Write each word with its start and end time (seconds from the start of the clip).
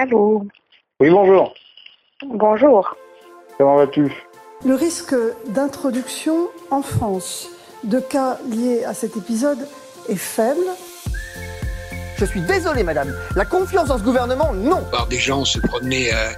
Allô 0.00 0.46
Oui, 1.00 1.10
bonjour. 1.10 1.52
Bonjour. 2.24 2.96
Comment 3.58 3.74
vas-tu? 3.78 4.12
Le 4.64 4.76
risque 4.76 5.16
d'introduction 5.48 6.50
en 6.70 6.82
France 6.82 7.48
de 7.82 7.98
cas 7.98 8.38
liés 8.48 8.84
à 8.84 8.94
cet 8.94 9.16
épisode 9.16 9.58
est 10.08 10.14
faible. 10.14 10.60
Je 12.16 12.24
suis 12.24 12.42
désolé, 12.42 12.84
madame. 12.84 13.12
La 13.34 13.44
confiance 13.44 13.88
dans 13.88 13.98
ce 13.98 14.04
gouvernement, 14.04 14.52
non. 14.52 14.82
Voir 14.90 15.08
des 15.08 15.18
gens 15.18 15.44
se 15.44 15.58
promener, 15.58 16.14
euh, 16.14 16.30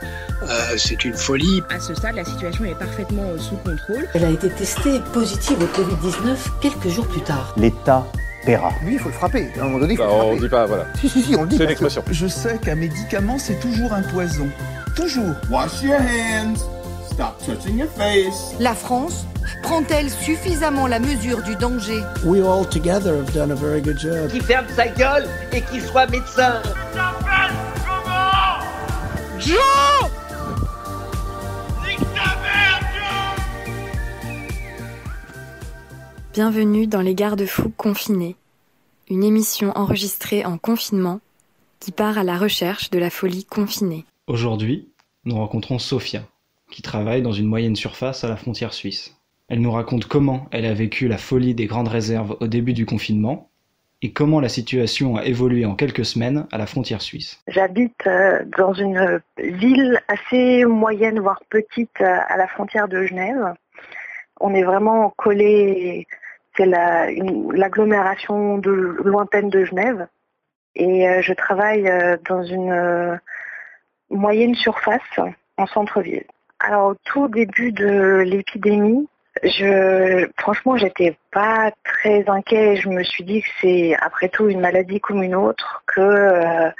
euh, 0.42 0.77
c'est 0.79 1.04
une 1.04 1.12
folie. 1.12 1.62
À 1.68 1.80
ce 1.80 1.95
stade, 1.95 2.16
la 2.16 2.24
situation 2.24 2.64
est 2.64 2.78
parfaitement 2.78 3.24
euh, 3.24 3.36
sous 3.36 3.56
contrôle. 3.56 4.08
Elle 4.14 4.24
a 4.24 4.30
été 4.30 4.48
testée 4.48 5.00
positive 5.12 5.58
au 5.62 5.66
Covid-19 5.66 6.36
quelques 6.62 6.88
jours 6.88 7.06
plus 7.08 7.20
tard. 7.20 7.52
L'État 7.58 8.06
paiera. 8.44 8.72
Lui, 8.84 8.94
il 8.94 8.98
faut 8.98 9.08
le 9.08 9.14
frapper. 9.14 9.48
À 9.58 9.60
un 9.62 9.64
moment 9.64 9.78
donné, 9.80 9.94
il 9.94 9.96
faut 9.96 10.02
Bah, 10.04 10.08
le 10.10 10.14
on 10.16 10.20
frapper. 10.28 10.40
dit 10.40 10.48
pas, 10.48 10.66
voilà. 10.66 10.86
Si, 11.00 11.08
si, 11.08 11.22
si, 11.22 11.36
on 11.36 11.42
le 11.42 11.48
dit. 11.48 11.56
C'est 11.56 11.64
une 11.64 11.70
expression. 11.70 12.02
Je 12.10 12.26
sais 12.26 12.58
qu'un 12.58 12.74
médicament, 12.74 13.38
c'est 13.38 13.58
toujours 13.60 13.92
un 13.92 14.02
poison. 14.02 14.48
Toujours. 14.96 15.34
Wash 15.50 15.82
your 15.82 15.98
hands. 16.00 16.60
Stop 17.12 17.38
touching 17.44 17.78
your 17.78 17.88
face. 17.96 18.54
La 18.60 18.74
France 18.74 19.26
prend-elle 19.62 20.08
suffisamment 20.10 20.86
la 20.86 20.98
mesure 21.00 21.42
du 21.42 21.54
danger? 21.56 22.00
We 22.24 22.40
all 22.40 22.64
together 22.66 23.16
have 23.18 23.32
done 23.34 23.50
a 23.50 23.54
very 23.54 23.80
good 23.82 23.98
job. 23.98 24.28
Qui 24.30 24.41
ferme 24.41 24.66
sa 24.74 24.86
gueule 24.88 25.27
et 25.52 25.60
qui 25.62 25.80
soit 25.80 26.06
médecin. 26.06 26.62
Joe 29.38 29.56
Bienvenue 36.33 36.86
dans 36.86 37.00
Les 37.00 37.17
Garde-Fous 37.17 37.73
confinés, 37.77 38.36
une 39.11 39.25
émission 39.25 39.73
enregistrée 39.75 40.45
en 40.45 40.59
confinement 40.59 41.19
qui 41.81 41.91
part 41.91 42.19
à 42.19 42.22
la 42.22 42.39
recherche 42.39 42.89
de 42.91 43.00
la 43.00 43.11
folie 43.11 43.45
confinée. 43.45 44.05
Aujourd'hui, 44.28 44.92
nous 45.25 45.34
rencontrons 45.34 45.81
Sophia, 45.81 46.22
qui 46.70 46.83
travaille 46.83 47.22
dans 47.22 47.33
une 47.33 47.48
moyenne 47.48 47.75
surface 47.75 48.22
à 48.22 48.28
la 48.28 48.37
frontière 48.37 48.72
suisse. 48.72 49.17
Elle 49.48 49.61
nous 49.61 49.72
raconte 49.72 50.05
comment 50.05 50.47
elle 50.53 50.67
a 50.67 50.72
vécu 50.72 51.09
la 51.09 51.19
folie 51.19 51.56
des 51.56 51.67
grandes 51.67 51.89
réserves 51.89 52.37
au 52.39 52.47
début 52.47 52.75
du 52.75 52.87
confinement 52.87 53.50
et 54.00 54.12
comment 54.12 54.39
la 54.39 54.48
situation 54.48 55.17
a 55.17 55.25
évolué 55.25 55.67
en 55.67 55.75
quelques 55.75 56.05
semaines 56.05 56.47
à 56.53 56.59
la 56.59 56.67
frontière 56.67 57.03
suisse. 57.03 57.42
J'habite 57.48 58.06
euh, 58.06 58.44
dans 58.56 58.72
une 58.72 59.20
ville 59.37 60.00
assez 60.06 60.65
moyenne, 60.65 61.19
voire 61.19 61.42
petite, 61.50 62.00
euh, 62.00 62.19
à 62.28 62.37
la 62.37 62.47
frontière 62.47 62.87
de 62.87 63.05
Genève. 63.05 63.55
On 64.41 64.55
est 64.55 64.62
vraiment 64.62 65.12
collé, 65.17 66.06
c'est 66.61 66.66
l'agglomération 66.66 68.61
lointaine 69.03 69.48
de 69.48 69.64
Genève. 69.64 70.06
Et 70.75 71.08
euh, 71.08 71.22
je 71.22 71.33
travaille 71.33 71.89
euh, 71.89 72.16
dans 72.28 72.42
une 72.42 72.70
euh, 72.70 73.16
moyenne 74.11 74.55
surface 74.55 75.20
en 75.56 75.66
centre-ville. 75.66 76.25
Alors 76.58 76.91
au 76.91 76.94
tout 77.05 77.28
début 77.28 77.72
de 77.72 78.22
l'épidémie, 78.27 79.08
je 79.42 80.28
franchement 80.38 80.77
j'étais 80.77 81.16
pas 81.33 81.72
très 81.84 82.28
inquiet. 82.28 82.77
Je 82.77 82.88
me 82.91 83.03
suis 83.03 83.25
dit 83.25 83.41
que 83.41 83.48
c'est 83.61 83.97
après 84.00 84.28
tout 84.28 84.48
une 84.48 84.61
maladie 84.61 85.00
comme 85.00 85.22
une 85.22 85.34
autre, 85.34 85.83
que 85.86 86.70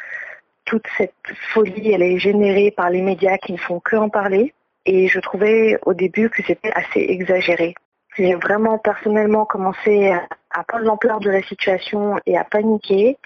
toute 0.67 0.85
cette 0.99 1.15
folie 1.55 1.93
elle 1.93 2.03
est 2.03 2.19
générée 2.19 2.71
par 2.71 2.91
les 2.91 3.01
médias 3.01 3.39
qui 3.39 3.53
ne 3.53 3.59
font 3.59 3.81
que 3.81 3.97
en 3.97 4.11
parler. 4.11 4.53
Et 4.85 5.09
je 5.09 5.19
trouvais 5.21 5.79
au 5.87 5.95
début 5.95 6.29
que 6.29 6.43
c'était 6.43 6.73
assez 6.73 7.01
exagéré. 7.01 7.75
J'ai 8.17 8.35
vraiment 8.35 8.79
personnellement 8.79 9.45
commencé 9.45 10.13
à, 10.51 10.65
prendre 10.65 10.85
l'ampleur 10.85 11.21
de 11.21 11.31
la 11.31 11.43
situation 11.43 12.19
et 12.27 12.37
à 12.37 12.45
paniquer. 12.45 13.19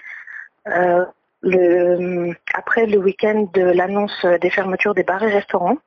Euh, 0.67 1.05
après 2.53 2.87
le 2.87 2.97
week-end 2.97 3.47
de 3.53 3.61
l'annonce 3.61 4.25
des 4.41 4.49
fermetures 4.49 4.95
des 4.95 5.03
bars 5.03 5.23
et 5.23 5.31
restaurants, 5.31 5.77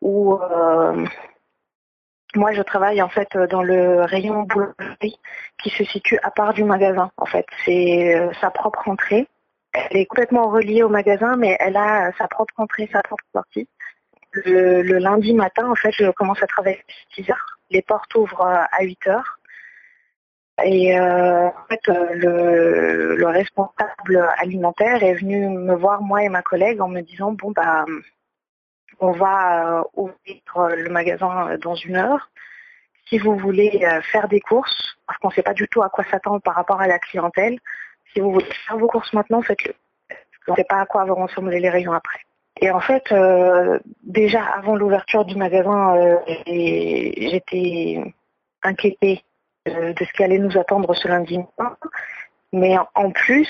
où 0.00 0.34
euh, 0.34 1.04
moi 2.36 2.52
je 2.52 2.62
travaille 2.62 3.02
en 3.02 3.08
fait 3.08 3.36
dans 3.50 3.62
le 3.62 4.02
rayon 4.02 4.42
boulangerie 4.42 5.18
qui 5.62 5.70
se 5.70 5.84
situe 5.84 6.18
à 6.22 6.30
part 6.30 6.54
du 6.54 6.62
magasin. 6.62 7.10
En 7.16 7.26
fait, 7.26 7.46
c'est 7.64 8.14
euh, 8.14 8.32
sa 8.40 8.50
propre 8.50 8.88
entrée. 8.88 9.26
Elle 9.72 9.96
est 9.96 10.06
complètement 10.06 10.50
reliée 10.50 10.84
au 10.84 10.88
magasin, 10.88 11.36
mais 11.36 11.56
elle 11.58 11.76
a 11.76 12.12
sa 12.16 12.28
propre 12.28 12.54
entrée, 12.58 12.88
sa 12.92 13.02
propre 13.02 13.24
sortie. 13.32 13.68
Le, 14.34 14.98
lundi 14.98 15.32
matin, 15.32 15.70
en 15.70 15.74
fait, 15.74 15.92
je 15.92 16.10
commence 16.10 16.42
à 16.42 16.46
travailler 16.46 16.78
à 16.78 17.14
6 17.14 17.30
heures. 17.30 17.58
Les 17.70 17.82
portes 17.82 18.14
ouvrent 18.14 18.46
euh, 18.46 18.64
à 18.72 18.82
8 18.82 19.06
heures. 19.06 19.38
Et 20.64 20.98
euh, 20.98 21.48
en 21.48 21.66
fait, 21.68 21.88
euh, 21.88 22.14
le, 22.14 23.16
le 23.16 23.26
responsable 23.26 24.28
alimentaire 24.38 25.02
est 25.02 25.14
venu 25.14 25.48
me 25.48 25.74
voir, 25.74 26.02
moi 26.02 26.22
et 26.22 26.28
ma 26.28 26.42
collègue, 26.42 26.80
en 26.80 26.88
me 26.88 27.00
disant 27.00 27.32
bon 27.32 27.50
bah 27.50 27.84
on 29.00 29.10
va 29.10 29.84
ouvrir 29.94 30.40
le 30.76 30.88
magasin 30.88 31.56
dans 31.58 31.74
une 31.74 31.96
heure. 31.96 32.30
Si 33.08 33.18
vous 33.18 33.36
voulez 33.36 33.84
faire 34.12 34.28
des 34.28 34.40
courses, 34.40 34.96
parce 35.06 35.18
qu'on 35.18 35.28
ne 35.28 35.34
sait 35.34 35.42
pas 35.42 35.54
du 35.54 35.66
tout 35.68 35.82
à 35.82 35.88
quoi 35.88 36.04
s'attendre 36.04 36.40
par 36.40 36.54
rapport 36.54 36.80
à 36.80 36.86
la 36.86 37.00
clientèle, 37.00 37.58
si 38.12 38.20
vous 38.20 38.32
voulez 38.32 38.46
faire 38.66 38.78
vos 38.78 38.86
courses 38.86 39.12
maintenant, 39.12 39.42
faites-le. 39.42 39.74
Qu'on 40.46 40.52
ne 40.52 40.56
sait 40.56 40.64
pas 40.64 40.80
à 40.80 40.86
quoi 40.86 41.04
vont 41.04 41.26
ressembler 41.26 41.58
les 41.58 41.70
rayons 41.70 41.92
après. 41.92 42.20
Et 42.60 42.70
en 42.70 42.80
fait, 42.80 43.10
euh, 43.12 43.78
déjà 44.02 44.42
avant 44.44 44.76
l'ouverture 44.76 45.24
du 45.24 45.36
magasin, 45.36 45.96
euh, 45.96 46.16
j'étais 46.46 48.00
inquiétée 48.62 49.24
de 49.66 49.94
ce 49.98 50.12
qui 50.12 50.22
allait 50.22 50.38
nous 50.38 50.56
attendre 50.58 50.94
ce 50.94 51.08
lundi 51.08 51.38
matin. 51.38 51.76
Mais 52.52 52.76
en- 52.94 53.10
plus, 53.10 53.48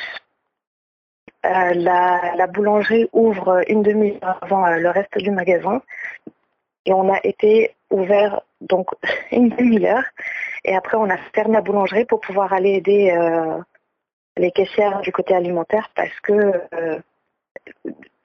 euh, 1.44 1.74
la, 1.74 2.34
la 2.36 2.46
boulangerie 2.46 3.08
ouvre 3.12 3.62
une 3.68 3.82
demi-heure 3.82 4.38
avant 4.42 4.66
le 4.70 4.88
reste 4.90 5.18
du 5.18 5.30
magasin. 5.30 5.82
Et 6.86 6.92
on 6.92 7.12
a 7.12 7.18
été 7.24 7.74
ouvert 7.90 8.40
donc 8.62 8.88
une 9.32 9.50
demi-heure. 9.50 10.04
Et 10.64 10.74
après, 10.74 10.96
on 10.96 11.10
a 11.10 11.18
fermé 11.34 11.54
la 11.54 11.60
boulangerie 11.60 12.06
pour 12.06 12.20
pouvoir 12.20 12.52
aller 12.54 12.70
aider 12.70 13.14
les 14.38 14.50
caissières 14.50 15.00
du 15.02 15.12
côté 15.12 15.34
alimentaire 15.34 15.90
parce 15.94 16.18
que 16.22 16.52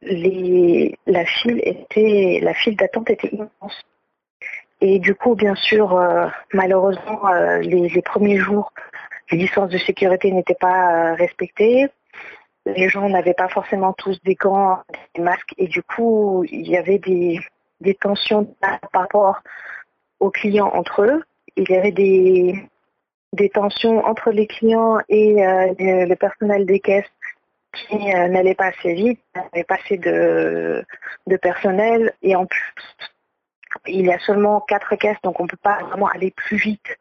la 0.02 1.26
file 1.26 1.62
était, 1.64 2.40
la 2.42 2.54
file 2.54 2.76
d'attente 2.76 3.10
était 3.10 3.30
immense. 3.30 3.86
Et 4.82 5.00
du 5.00 5.14
coup, 5.14 5.36
bien 5.36 5.56
sûr, 5.56 5.94
euh, 5.94 6.28
malheureusement, 6.54 7.28
euh, 7.28 7.60
les, 7.60 8.02
premiers 8.02 8.38
jours, 8.38 8.72
les 9.30 9.38
distances 9.38 9.70
de 9.70 9.78
sécurité 9.78 10.32
n'étaient 10.32 10.56
pas 10.56 11.12
euh, 11.12 11.14
respectées. 11.16 11.88
Les 12.66 12.88
gens 12.88 13.10
n'avaient 13.10 13.34
pas 13.34 13.50
forcément 13.50 13.94
tous 13.94 14.22
des 14.24 14.36
gants, 14.36 14.80
des 15.16 15.22
masques, 15.22 15.54
et 15.58 15.68
du 15.68 15.84
coup, 15.84 16.46
il 16.50 16.68
y 16.68 16.78
avait 16.78 17.00
des, 17.00 17.40
tensions 18.00 18.46
par 18.62 18.80
rapport 18.94 19.42
aux 20.20 20.30
clients 20.30 20.72
entre 20.74 21.04
eux. 21.04 21.24
Il 21.58 21.70
y 21.70 21.76
avait 21.76 21.92
des, 21.92 22.70
tensions 23.54 24.06
entre 24.06 24.32
les 24.32 24.48
clients 24.48 25.00
et 25.10 25.36
le 25.38 26.16
personnel 26.16 26.66
des 26.66 26.80
caisses 26.80 27.12
qui 27.74 28.14
euh, 28.14 28.28
n'allait 28.28 28.56
pas 28.56 28.68
assez 28.68 28.94
vite, 28.94 29.22
n'avait 29.36 29.64
pas 29.64 29.76
assez 29.76 29.98
de, 29.98 30.86
personnel, 31.42 32.14
et 32.22 32.36
en 32.36 32.46
plus, 32.46 32.74
il 33.88 34.06
y 34.06 34.12
a 34.12 34.20
seulement 34.20 34.62
quatre 34.62 34.96
caisses, 34.96 35.22
donc 35.24 35.40
on 35.40 35.44
ne 35.44 35.50
peut 35.50 35.58
pas 35.62 35.80
vraiment 35.84 36.08
aller 36.08 36.32
plus 36.32 36.58
vite. 36.58 36.98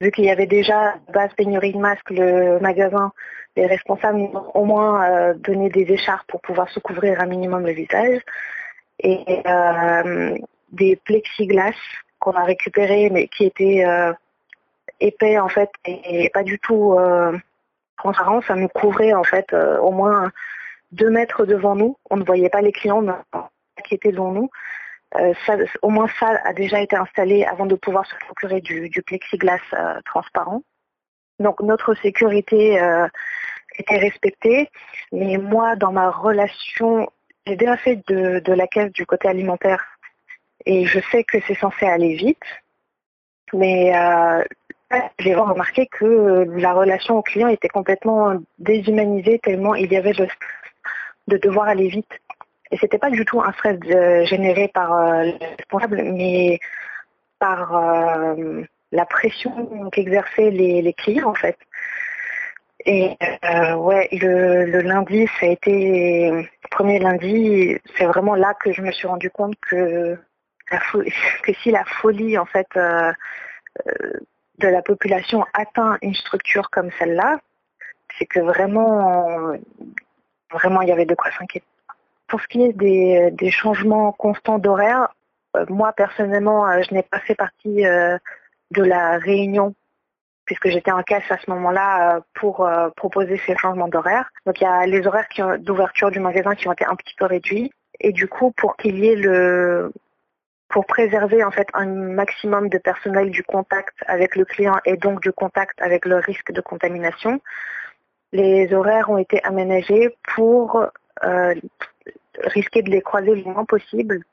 Vu 0.00 0.10
qu'il 0.10 0.24
y 0.24 0.30
avait 0.30 0.46
déjà 0.46 0.94
base 1.12 1.32
pénurie 1.34 1.72
de 1.72 1.78
masques, 1.78 2.10
le 2.10 2.58
magasin, 2.58 3.12
les 3.56 3.66
responsables 3.66 4.18
ont 4.18 4.50
au 4.54 4.64
moins 4.64 5.04
euh, 5.04 5.34
donné 5.34 5.68
des 5.68 5.92
écharpes 5.92 6.26
pour 6.26 6.40
pouvoir 6.40 6.68
se 6.70 6.80
couvrir 6.80 7.20
un 7.20 7.26
minimum 7.26 7.66
le 7.66 7.72
visage 7.72 8.20
et 8.98 9.42
euh, 9.46 10.36
des 10.72 10.96
plexiglas 10.96 11.74
qu'on 12.18 12.32
a 12.32 12.44
récupérés 12.44 13.10
mais 13.10 13.28
qui 13.28 13.44
étaient 13.44 13.84
épais 15.00 15.38
en 15.38 15.48
fait 15.48 15.70
et 15.84 16.30
pas 16.30 16.44
du 16.44 16.58
tout 16.58 16.96
transparents. 18.02 18.42
Ça 18.42 18.54
nous 18.54 18.68
couvrait 18.68 19.12
en 19.14 19.24
fait 19.24 19.52
euh, 19.52 19.78
au 19.78 19.92
moins 19.92 20.30
deux 20.90 21.10
mètres 21.10 21.46
devant 21.46 21.74
nous. 21.76 21.96
On 22.10 22.16
ne 22.16 22.24
voyait 22.24 22.50
pas 22.50 22.60
les 22.60 22.72
clients 22.72 23.04
qui 23.84 23.94
étaient 23.94 24.12
devant 24.12 24.32
nous. 24.32 24.50
Euh, 25.16 25.34
ça, 25.46 25.56
au 25.82 25.90
moins 25.90 26.08
ça 26.18 26.38
a 26.44 26.52
déjà 26.52 26.80
été 26.80 26.96
installé 26.96 27.44
avant 27.44 27.66
de 27.66 27.74
pouvoir 27.74 28.06
se 28.06 28.14
procurer 28.16 28.60
du, 28.60 28.90
plexiglas 29.06 29.60
euh, 29.74 30.00
transparent. 30.04 30.62
Donc 31.38 31.60
notre 31.60 31.94
sécurité 31.94 32.78
était 33.78 33.96
respectée, 33.96 34.70
mais 35.10 35.38
moi 35.38 35.74
dans 35.76 35.90
ma 35.90 36.10
relation, 36.10 37.08
j'ai 37.46 37.56
déjà 37.56 37.76
fait 37.76 37.96
de, 38.06 38.52
la 38.52 38.66
caisse 38.68 38.92
du 38.92 39.06
côté 39.06 39.28
alimentaire 39.28 39.82
et 40.66 40.84
je 40.84 41.00
sais 41.10 41.24
que 41.24 41.38
c'est 41.46 41.58
censé 41.58 41.86
aller 41.86 42.14
vite, 42.14 42.44
mais 43.52 43.92
j'ai 45.18 45.34
vraiment 45.34 45.52
remarqué 45.52 45.86
que 45.86 46.46
la 46.56 46.72
relation 46.72 47.18
au 47.18 47.22
client 47.22 47.48
était 47.48 47.68
complètement 47.68 48.34
déshumanisée 48.58 49.38
tellement 49.38 49.74
il 49.74 49.92
y 49.92 49.96
avait 49.96 50.12
le 50.12 50.26
stress 50.26 50.62
de 51.28 51.36
devoir 51.38 51.68
aller 51.68 51.88
vite. 51.88 52.20
Et 52.70 52.78
c'était 52.78 52.98
pas 52.98 53.10
du 53.10 53.24
tout 53.24 53.40
un 53.40 53.52
stress 53.52 53.78
de- 53.80 54.24
généré 54.24 54.68
par 54.68 54.92
euh, 54.92 55.24
le 55.24 55.56
responsable, 55.58 56.02
mais 56.02 56.58
par 57.38 57.76
euh, 57.76 58.62
la 58.92 59.06
pression 59.06 59.90
qu'exerçaient 59.90 60.50
les, 60.50 60.92
clients 60.94 61.30
en 61.30 61.34
fait. 61.34 61.58
Et 62.84 63.16
euh, 63.44 63.74
ouais, 63.74 64.08
le, 64.12 64.80
lundi, 64.80 65.28
ça 65.38 65.46
a 65.46 65.50
été 65.50 66.30
le 66.30 66.68
premier 66.70 66.98
lundi, 66.98 67.76
c'est 67.96 68.06
vraiment 68.06 68.34
là 68.34 68.54
que 68.54 68.72
je 68.72 68.82
me 68.82 68.90
suis 68.90 69.06
rendu 69.06 69.30
compte 69.30 69.54
que, 69.60 70.18
que 71.42 71.52
si 71.62 71.70
la 71.70 71.84
folie 71.84 72.38
en 72.38 72.46
fait 72.46 72.66
euh, 72.76 73.12
la 74.66 74.82
population 74.82 75.44
atteint 75.54 75.98
une 76.02 76.14
structure 76.14 76.70
comme 76.70 76.90
celle-là, 76.98 77.38
c'est 78.18 78.26
que 78.26 78.40
vraiment, 78.40 79.52
vraiment 80.50 80.82
il 80.82 80.88
y 80.88 80.92
avait 80.92 81.06
de 81.06 81.14
quoi 81.14 81.30
s'inquiéter. 81.38 81.66
Pour 82.28 82.40
ce 82.40 82.46
qui 82.48 82.62
est 82.62 82.72
des, 82.72 83.30
des 83.32 83.50
changements 83.50 84.12
constants 84.12 84.58
d'horaire, 84.58 85.14
moi 85.68 85.92
personnellement, 85.92 86.82
je 86.82 86.94
n'ai 86.94 87.02
pas 87.02 87.20
fait 87.20 87.34
partie 87.34 87.82
de 87.82 88.82
la 88.82 89.18
réunion 89.18 89.74
puisque 90.44 90.68
j'étais 90.68 90.90
en 90.90 91.02
caisse 91.02 91.30
à 91.30 91.38
ce 91.38 91.50
moment-là 91.50 92.20
pour 92.34 92.68
proposer 92.96 93.40
ces 93.46 93.56
changements 93.56 93.88
d'horaire. 93.88 94.30
Donc 94.46 94.60
il 94.60 94.64
y 94.64 94.66
a 94.66 94.86
les 94.86 95.06
horaires 95.06 95.28
d'ouverture 95.58 96.10
du 96.10 96.20
magasin 96.20 96.54
qui 96.54 96.68
ont 96.68 96.72
été 96.72 96.84
un 96.84 96.96
petit 96.96 97.14
peu 97.16 97.26
réduits. 97.26 97.70
Et 98.00 98.12
du 98.12 98.26
coup, 98.26 98.52
pour 98.52 98.76
qu'il 98.76 98.98
y 98.98 99.08
ait 99.08 99.14
le 99.16 99.92
pour 100.72 100.86
préserver 100.86 101.44
en 101.44 101.50
fait 101.50 101.68
un 101.74 101.86
maximum 101.86 102.70
de 102.70 102.78
personnel 102.78 103.30
du 103.30 103.44
contact 103.44 103.94
avec 104.06 104.34
le 104.34 104.46
client 104.46 104.76
et 104.86 104.96
donc 104.96 105.20
du 105.20 105.30
contact 105.30 105.80
avec 105.82 106.06
le 106.06 106.16
risque 106.16 106.50
de 106.50 106.62
contamination, 106.62 107.40
les 108.32 108.72
horaires 108.72 109.10
ont 109.10 109.18
été 109.18 109.44
aménagés 109.44 110.16
pour 110.34 110.86
euh, 111.24 111.54
risquer 112.38 112.80
de 112.82 112.90
les 112.90 113.02
croiser 113.02 113.34
le 113.34 113.44
moins 113.44 113.66
possible. 113.66 114.24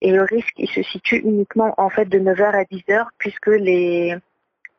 Et 0.00 0.10
le 0.10 0.22
risque, 0.22 0.52
il 0.58 0.68
se 0.68 0.82
situe 0.82 1.18
uniquement 1.18 1.72
en 1.78 1.88
fait 1.88 2.06
de 2.06 2.18
9h 2.18 2.42
à 2.42 2.64
10h 2.64 3.06
puisque 3.18 3.46
les, 3.46 4.16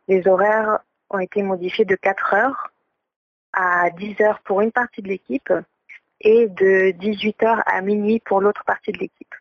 les 0.10 0.28
horaires 0.28 0.80
ont 1.10 1.20
été 1.20 1.42
modifiés 1.42 1.86
de 1.86 1.96
4 1.96 2.34
heures 2.34 2.74
à 3.54 3.90
10 3.90 4.20
heures 4.20 4.42
pour 4.42 4.60
une 4.60 4.74
partie 4.74 5.02
de 5.02 5.08
l'équipe 5.08 5.54
et 6.20 6.48
de 6.50 6.92
18 6.92 7.44
heures 7.44 7.64
à 7.66 7.80
minuit 7.80 8.20
pour 8.20 8.42
l'autre 8.42 8.66
partie 8.66 8.92
de 8.92 8.98
l'équipe. 8.98 9.34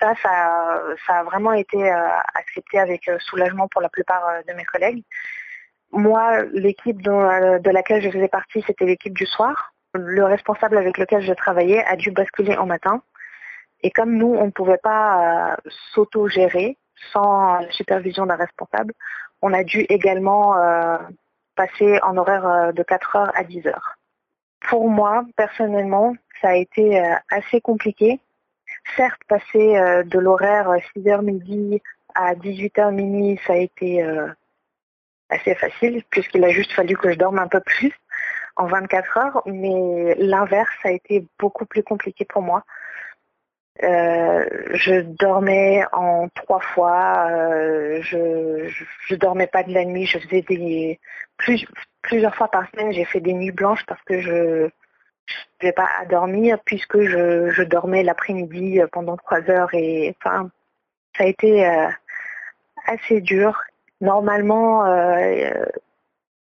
Ça, 0.00 0.14
ça, 0.22 1.14
a 1.18 1.22
vraiment 1.24 1.52
été 1.52 1.90
euh, 1.90 2.08
accepté 2.34 2.78
avec 2.78 3.08
euh, 3.08 3.18
soulagement 3.18 3.66
pour 3.68 3.80
la 3.80 3.88
plupart 3.88 4.24
euh, 4.28 4.42
de 4.46 4.52
mes 4.52 4.64
collègues. 4.64 5.02
Moi, 5.90 6.42
l'équipe 6.52 7.02
de 7.02 7.70
laquelle 7.70 8.02
je 8.02 8.10
faisais 8.10 8.28
partie, 8.28 8.62
c'était 8.66 8.84
l'équipe 8.84 9.16
du 9.16 9.26
soir. 9.26 9.72
Le 9.94 10.24
responsable 10.24 10.76
avec 10.76 10.98
lequel 10.98 11.22
je 11.22 11.32
travaillais 11.32 11.82
a 11.84 11.96
dû 11.96 12.10
basculer 12.10 12.56
en 12.56 12.66
matin. 12.66 13.02
Et 13.82 13.90
comme 13.90 14.16
nous, 14.16 14.34
on 14.34 14.46
ne 14.46 14.50
pouvait 14.50 14.78
pas 14.78 15.56
s'auto-gérer 15.94 16.76
sans 17.10 17.60
la 17.60 17.70
supervision 17.70 18.26
d'un 18.26 18.36
responsable, 18.36 18.92
on 19.40 19.54
a 19.54 19.64
dû 19.64 19.86
également 19.88 20.56
passer 21.56 21.98
en 22.02 22.18
horaire 22.18 22.74
de 22.74 22.82
4 22.82 23.16
heures 23.16 23.32
à 23.34 23.44
10 23.44 23.66
heures. 23.68 23.94
Pour 24.68 24.90
moi, 24.90 25.24
personnellement, 25.36 26.14
ça 26.42 26.48
a 26.48 26.54
été 26.54 27.02
assez 27.30 27.62
compliqué. 27.62 28.20
Certes, 28.96 29.20
passer 29.28 29.76
euh, 29.76 30.02
de 30.02 30.18
l'horaire 30.18 30.70
6h 30.96 31.22
midi 31.22 31.80
à 32.14 32.34
18h 32.34 32.92
minuit, 32.92 33.38
ça 33.46 33.52
a 33.52 33.56
été 33.56 34.02
assez 35.30 35.54
facile, 35.54 36.02
puisqu'il 36.10 36.44
a 36.44 36.50
juste 36.50 36.72
fallu 36.72 36.96
que 36.96 37.12
je 37.12 37.18
dorme 37.18 37.38
un 37.38 37.48
peu 37.48 37.60
plus 37.60 37.92
en 38.56 38.66
24 38.66 39.18
heures, 39.18 39.42
mais 39.46 40.14
l'inverse 40.18 40.74
a 40.84 40.90
été 40.90 41.24
beaucoup 41.38 41.64
plus 41.64 41.82
compliqué 41.82 42.24
pour 42.24 42.42
moi. 42.42 42.64
Euh, 43.84 44.44
je 44.74 45.02
dormais 45.02 45.84
en 45.92 46.28
trois 46.34 46.58
fois, 46.58 47.28
euh, 47.30 48.00
je, 48.02 48.68
je, 48.68 48.84
je 49.06 49.14
dormais 49.14 49.46
pas 49.46 49.62
de 49.62 49.72
la 49.72 49.84
nuit, 49.84 50.04
je 50.04 50.18
faisais 50.18 50.42
des 50.42 50.98
plus, 51.36 51.64
plusieurs 52.02 52.34
fois 52.34 52.48
par 52.48 52.68
semaine, 52.70 52.92
j'ai 52.92 53.04
fait 53.04 53.20
des 53.20 53.34
nuits 53.34 53.52
blanches 53.52 53.86
parce 53.86 54.02
que 54.02 54.20
je 54.20 54.68
n'avais 55.62 55.72
pas 55.72 55.88
à 56.00 56.04
dormir 56.04 56.58
puisque 56.64 57.00
je, 57.00 57.50
je 57.50 57.62
dormais 57.62 58.02
l'après-midi 58.02 58.80
pendant 58.92 59.16
trois 59.16 59.48
heures 59.50 59.72
et 59.74 60.14
enfin 60.20 60.50
ça 61.16 61.24
a 61.24 61.26
été 61.26 61.66
euh, 61.66 61.88
assez 62.86 63.20
dur. 63.20 63.60
Normalement, 64.00 64.86
euh, 64.86 65.50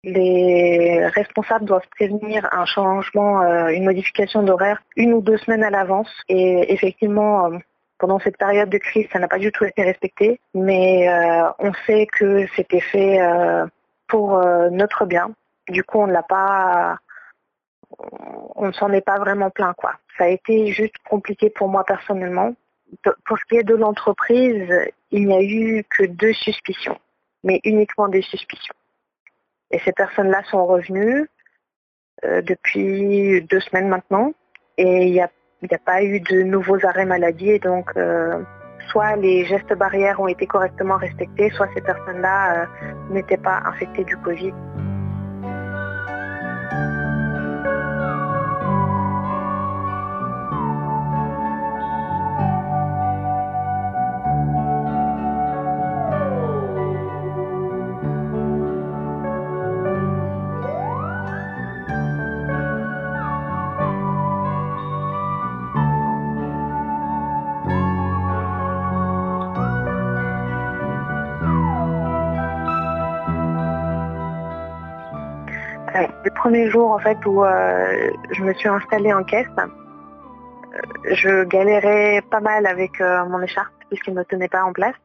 les 0.03 1.05
responsables 1.07 1.65
doivent 1.65 1.87
prévenir 1.95 2.47
un 2.51 2.65
changement, 2.65 3.41
euh, 3.41 3.69
une 3.69 3.85
modification 3.85 4.43
d'horaire 4.43 4.81
une 4.95 5.13
ou 5.13 5.21
deux 5.21 5.37
semaines 5.37 5.63
à 5.63 5.69
l'avance. 5.69 6.09
Et 6.29 6.73
effectivement, 6.73 7.47
euh, 7.47 7.57
pendant 7.97 8.19
cette 8.19 8.37
période 8.37 8.69
de 8.69 8.77
crise, 8.77 9.07
ça 9.11 9.19
n'a 9.19 9.27
pas 9.27 9.39
du 9.39 9.51
tout 9.51 9.65
été 9.65 9.83
respecté. 9.83 10.39
Mais 10.53 11.09
euh, 11.09 11.49
on 11.59 11.73
sait 11.85 12.07
que 12.07 12.45
c'était 12.55 12.81
fait 12.81 13.19
pour 14.07 14.39
notre 14.71 15.05
bien. 15.05 15.31
Du 15.67 15.83
coup, 15.83 15.99
on 15.99 16.07
ne 16.07 16.13
l'a 16.13 16.23
pas, 16.23 16.97
on 18.55 18.67
ne 18.67 18.71
s'en 18.71 18.91
est 18.91 19.01
pas 19.01 19.19
vraiment 19.19 19.49
plein, 19.49 19.73
quoi. 19.73 19.93
Ça 20.17 20.25
a 20.25 20.27
été 20.27 20.71
juste 20.71 20.95
compliqué 21.09 21.49
pour 21.49 21.69
moi 21.69 21.83
personnellement. 21.83 22.53
Pour 23.25 23.37
ce 23.37 23.45
qui 23.49 23.57
est 23.57 23.63
de 23.63 23.75
l'entreprise, 23.75 24.67
il 25.11 25.27
n'y 25.27 25.35
a 25.35 25.41
eu 25.41 25.83
que 25.89 26.03
deux 26.03 26.33
suspicions, 26.33 26.97
mais 27.43 27.59
uniquement 27.63 28.07
des 28.07 28.21
suspicions. 28.21 28.73
Et 29.71 29.79
ces 29.79 29.91
personnes-là 29.91 30.43
sont 30.49 30.65
revenues 30.65 31.27
euh, 32.25 32.41
depuis 32.41 33.41
deux 33.43 33.59
semaines 33.59 33.89
maintenant. 33.89 34.33
Et 34.77 35.07
il 35.07 35.11
n'y 35.11 35.21
a, 35.21 35.29
pas 35.85 36.03
eu 36.03 36.19
de 36.21 36.43
nouveaux 36.43 36.83
arrêts 36.85 37.05
maladie. 37.05 37.59
Donc, 37.59 37.91
euh, 37.97 38.41
soit 38.89 39.15
les 39.17 39.45
gestes 39.45 39.73
barrières 39.73 40.19
ont 40.19 40.27
été 40.27 40.47
correctement 40.47 40.97
respectés, 40.97 41.49
soit 41.51 41.67
ces 41.75 41.81
personnes-là 41.81 42.63
euh, 42.63 42.65
n'étaient 43.09 43.37
pas 43.37 43.61
infectées 43.65 44.05
du 44.05 44.15
Covid. 44.17 44.53
Premier 76.57 76.71
jour 76.71 76.89
en 76.89 76.97
fait 76.97 77.23
où 77.27 77.43
euh, 77.43 78.11
je 78.31 78.41
me 78.41 78.51
suis 78.55 78.67
installée 78.67 79.13
en 79.13 79.23
caisse, 79.23 79.45
euh, 79.59 80.79
je 81.13 81.43
galérais 81.43 82.23
pas 82.31 82.39
mal 82.39 82.65
avec 82.65 82.99
euh, 82.99 83.25
mon 83.25 83.39
écharpe 83.43 83.71
puisqu'il 83.89 84.15
ne 84.15 84.19
me 84.19 84.25
tenait 84.25 84.47
pas 84.47 84.63
en 84.63 84.73
place. 84.73 84.95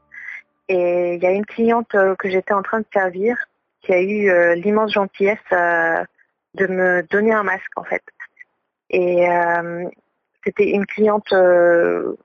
Et 0.69 1.15
il 1.17 1.23
y 1.23 1.27
a 1.27 1.31
une 1.31 1.45
cliente 1.45 1.91
que 1.91 2.31
j'étais 2.31 2.55
en 2.55 2.63
train 2.63 2.81
de 2.81 2.87
servir 2.91 3.37
qui 3.83 3.93
a 3.93 4.01
eu 4.01 4.55
l'immense 4.55 4.93
gentillesse 4.93 5.39
de 5.51 6.67
me 6.67 7.03
donner 7.11 7.33
un 7.33 7.43
masque 7.43 7.77
en 7.77 7.85
fait. 7.85 8.03
Et 8.89 9.27
c'était 10.45 10.71
une 10.71 10.87
cliente 10.87 11.29
que 11.29 12.17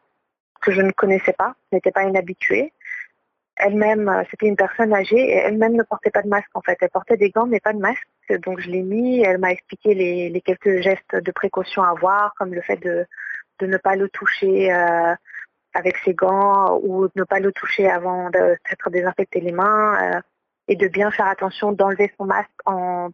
je 0.67 0.81
ne 0.81 0.91
connaissais 0.91 1.33
pas, 1.33 1.55
n'était 1.73 1.91
pas 1.91 2.03
inhabituée 2.03 2.71
elle-même, 3.57 4.07
euh, 4.07 4.23
c'était 4.29 4.47
une 4.47 4.55
personne 4.55 4.93
âgée 4.93 5.19
et 5.19 5.35
elle-même 5.35 5.75
ne 5.75 5.83
portait 5.83 6.11
pas 6.11 6.21
de 6.21 6.29
masque 6.29 6.49
en 6.53 6.61
fait. 6.61 6.77
Elle 6.81 6.89
portait 6.89 7.17
des 7.17 7.29
gants 7.29 7.45
mais 7.45 7.59
pas 7.59 7.73
de 7.73 7.79
masque. 7.79 8.07
Donc 8.31 8.59
je 8.59 8.69
l'ai 8.69 8.83
mis. 8.83 9.21
Elle 9.21 9.37
m'a 9.37 9.51
expliqué 9.51 9.93
les, 9.93 10.41
quelques 10.41 10.81
gestes 10.81 11.15
de 11.15 11.31
précaution 11.31 11.83
à 11.83 11.89
avoir, 11.89 12.33
comme 12.35 12.53
le 12.53 12.61
fait 12.61 12.77
de, 12.77 13.05
ne 13.61 13.77
pas 13.77 13.95
le 13.95 14.09
toucher 14.09 14.73
euh, 14.73 15.15
avec 15.73 15.97
ses 15.97 16.13
gants 16.13 16.79
ou 16.83 17.07
de 17.07 17.13
ne 17.15 17.23
pas 17.23 17.39
le 17.39 17.51
toucher 17.51 17.89
avant 17.89 18.29
de 18.29 18.57
s'être 18.67 18.89
désinfecté 18.89 19.39
les 19.39 19.51
mains 19.51 20.15
euh, 20.17 20.21
et 20.67 20.75
de 20.75 20.87
bien 20.87 21.11
faire 21.11 21.27
attention 21.27 21.71
d'enlever 21.71 22.11
son 22.17 22.25
masque 22.25 22.49
en 22.65 23.09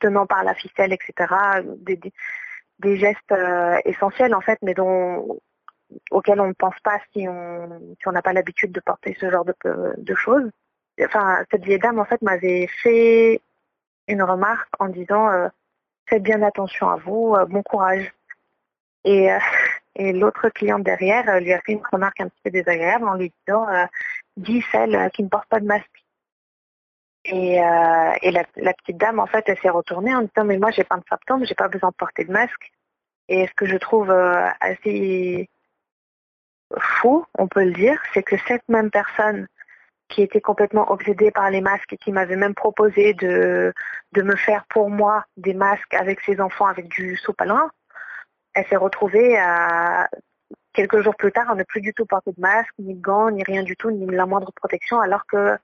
tenant 0.00 0.26
par 0.26 0.44
la 0.44 0.54
ficelle, 0.54 0.92
etc. 0.92 1.34
Des, 1.78 2.96
gestes 2.96 3.34
essentiels 3.84 4.34
en 4.34 4.40
fait, 4.40 4.58
mais 4.62 4.74
dont 4.74 5.38
auquel 6.10 6.40
on 6.40 6.48
ne 6.48 6.52
pense 6.52 6.78
pas 6.82 6.98
si 7.12 7.28
on 7.28 7.94
si 8.00 8.08
on 8.08 8.12
n'a 8.12 8.22
pas 8.22 8.32
l'habitude 8.32 8.72
de 8.72 8.80
porter 8.80 9.16
ce 9.20 9.30
genre 9.30 9.44
de, 9.44 9.54
de, 9.96 10.14
choses. 10.14 10.50
Enfin, 11.00 11.44
cette 11.50 11.64
vieille 11.64 11.78
dame 11.78 11.98
en 11.98 12.04
fait 12.04 12.20
m'avait 12.22 12.66
fait 12.82 13.40
une 14.08 14.22
remarque 14.22 14.68
en 14.78 14.88
disant 14.88 15.30
euh, 15.30 15.48
faites 16.06 16.22
bien 16.22 16.42
attention 16.42 16.88
à 16.88 16.96
vous, 16.96 17.34
euh, 17.34 17.46
bon 17.46 17.62
courage. 17.62 18.12
Et, 19.04 19.32
euh, 19.32 19.38
et 19.96 20.12
l'autre 20.12 20.48
cliente 20.50 20.82
derrière 20.82 21.40
lui 21.40 21.52
a 21.52 21.60
fait 21.60 21.72
une 21.72 21.86
remarque 21.90 22.20
un 22.20 22.28
petit 22.28 22.40
peu 22.44 22.50
désagréable 22.50 23.06
en 23.08 23.14
lui 23.14 23.32
disant 23.46 23.66
dis 24.36 24.64
celle 24.72 25.10
qui 25.12 25.22
ne 25.22 25.28
porte 25.28 25.48
pas 25.48 25.60
de 25.60 25.66
masque. 25.66 26.04
Et, 27.24 27.56
la, 27.56 28.44
petite 28.74 28.96
dame 28.96 29.20
en 29.20 29.26
fait 29.26 29.44
elle 29.46 29.58
s'est 29.60 29.68
retournée 29.68 30.14
en 30.14 30.22
disant 30.22 30.44
mais 30.44 30.58
moi 30.58 30.70
j'ai 30.70 30.84
pas 30.84 30.96
de 30.96 31.04
symptômes, 31.08 31.44
j'ai 31.44 31.54
pas 31.54 31.68
besoin 31.68 31.90
de 31.90 31.94
porter 31.94 32.24
de 32.24 32.32
masque. 32.32 32.72
Et 33.28 33.46
ce 33.46 33.52
que 33.54 33.66
je 33.66 33.76
trouve 33.76 34.10
assez 34.10 35.48
fou, 36.78 37.26
on 37.38 37.46
peut 37.46 37.64
le 37.64 37.72
dire, 37.72 38.00
c'est 38.14 38.22
que 38.22 38.36
cette 38.48 38.66
même 38.68 38.90
personne 38.90 39.46
qui 40.12 40.22
était 40.22 40.42
complètement 40.42 40.90
obsédée 40.92 41.30
par 41.30 41.50
les 41.50 41.62
masques 41.62 41.94
et 41.94 41.96
qui 41.96 42.12
m'avait 42.12 42.36
même 42.36 42.54
proposé 42.54 43.14
de, 43.14 43.72
me 44.14 44.36
faire 44.36 44.64
pour 44.68 44.90
moi 44.90 45.24
des 45.38 45.54
masques 45.54 45.94
avec 45.94 46.20
ses 46.20 46.40
enfants 46.40 46.66
avec 46.66 46.88
du 46.88 47.16
sopalin. 47.16 47.70
Elle 48.52 48.66
s'est 48.66 48.76
retrouvée 48.76 49.38
quelques 50.74 51.00
jours 51.00 51.16
plus 51.16 51.32
tard 51.32 51.50
à 51.50 51.54
ne 51.54 51.64
plus 51.64 51.80
du 51.80 51.94
tout 51.94 52.04
porter 52.04 52.32
de 52.32 52.40
masque, 52.40 52.74
ni 52.78 52.94
de 52.94 53.00
gants, 53.00 53.30
ni 53.30 53.42
rien 53.42 53.62
du 53.62 53.74
tout, 53.74 53.90
ni 53.90 54.06
la 54.06 54.26
moindre 54.26 54.52
protection, 54.52 55.00
alors 55.00 55.24
que 55.26 55.56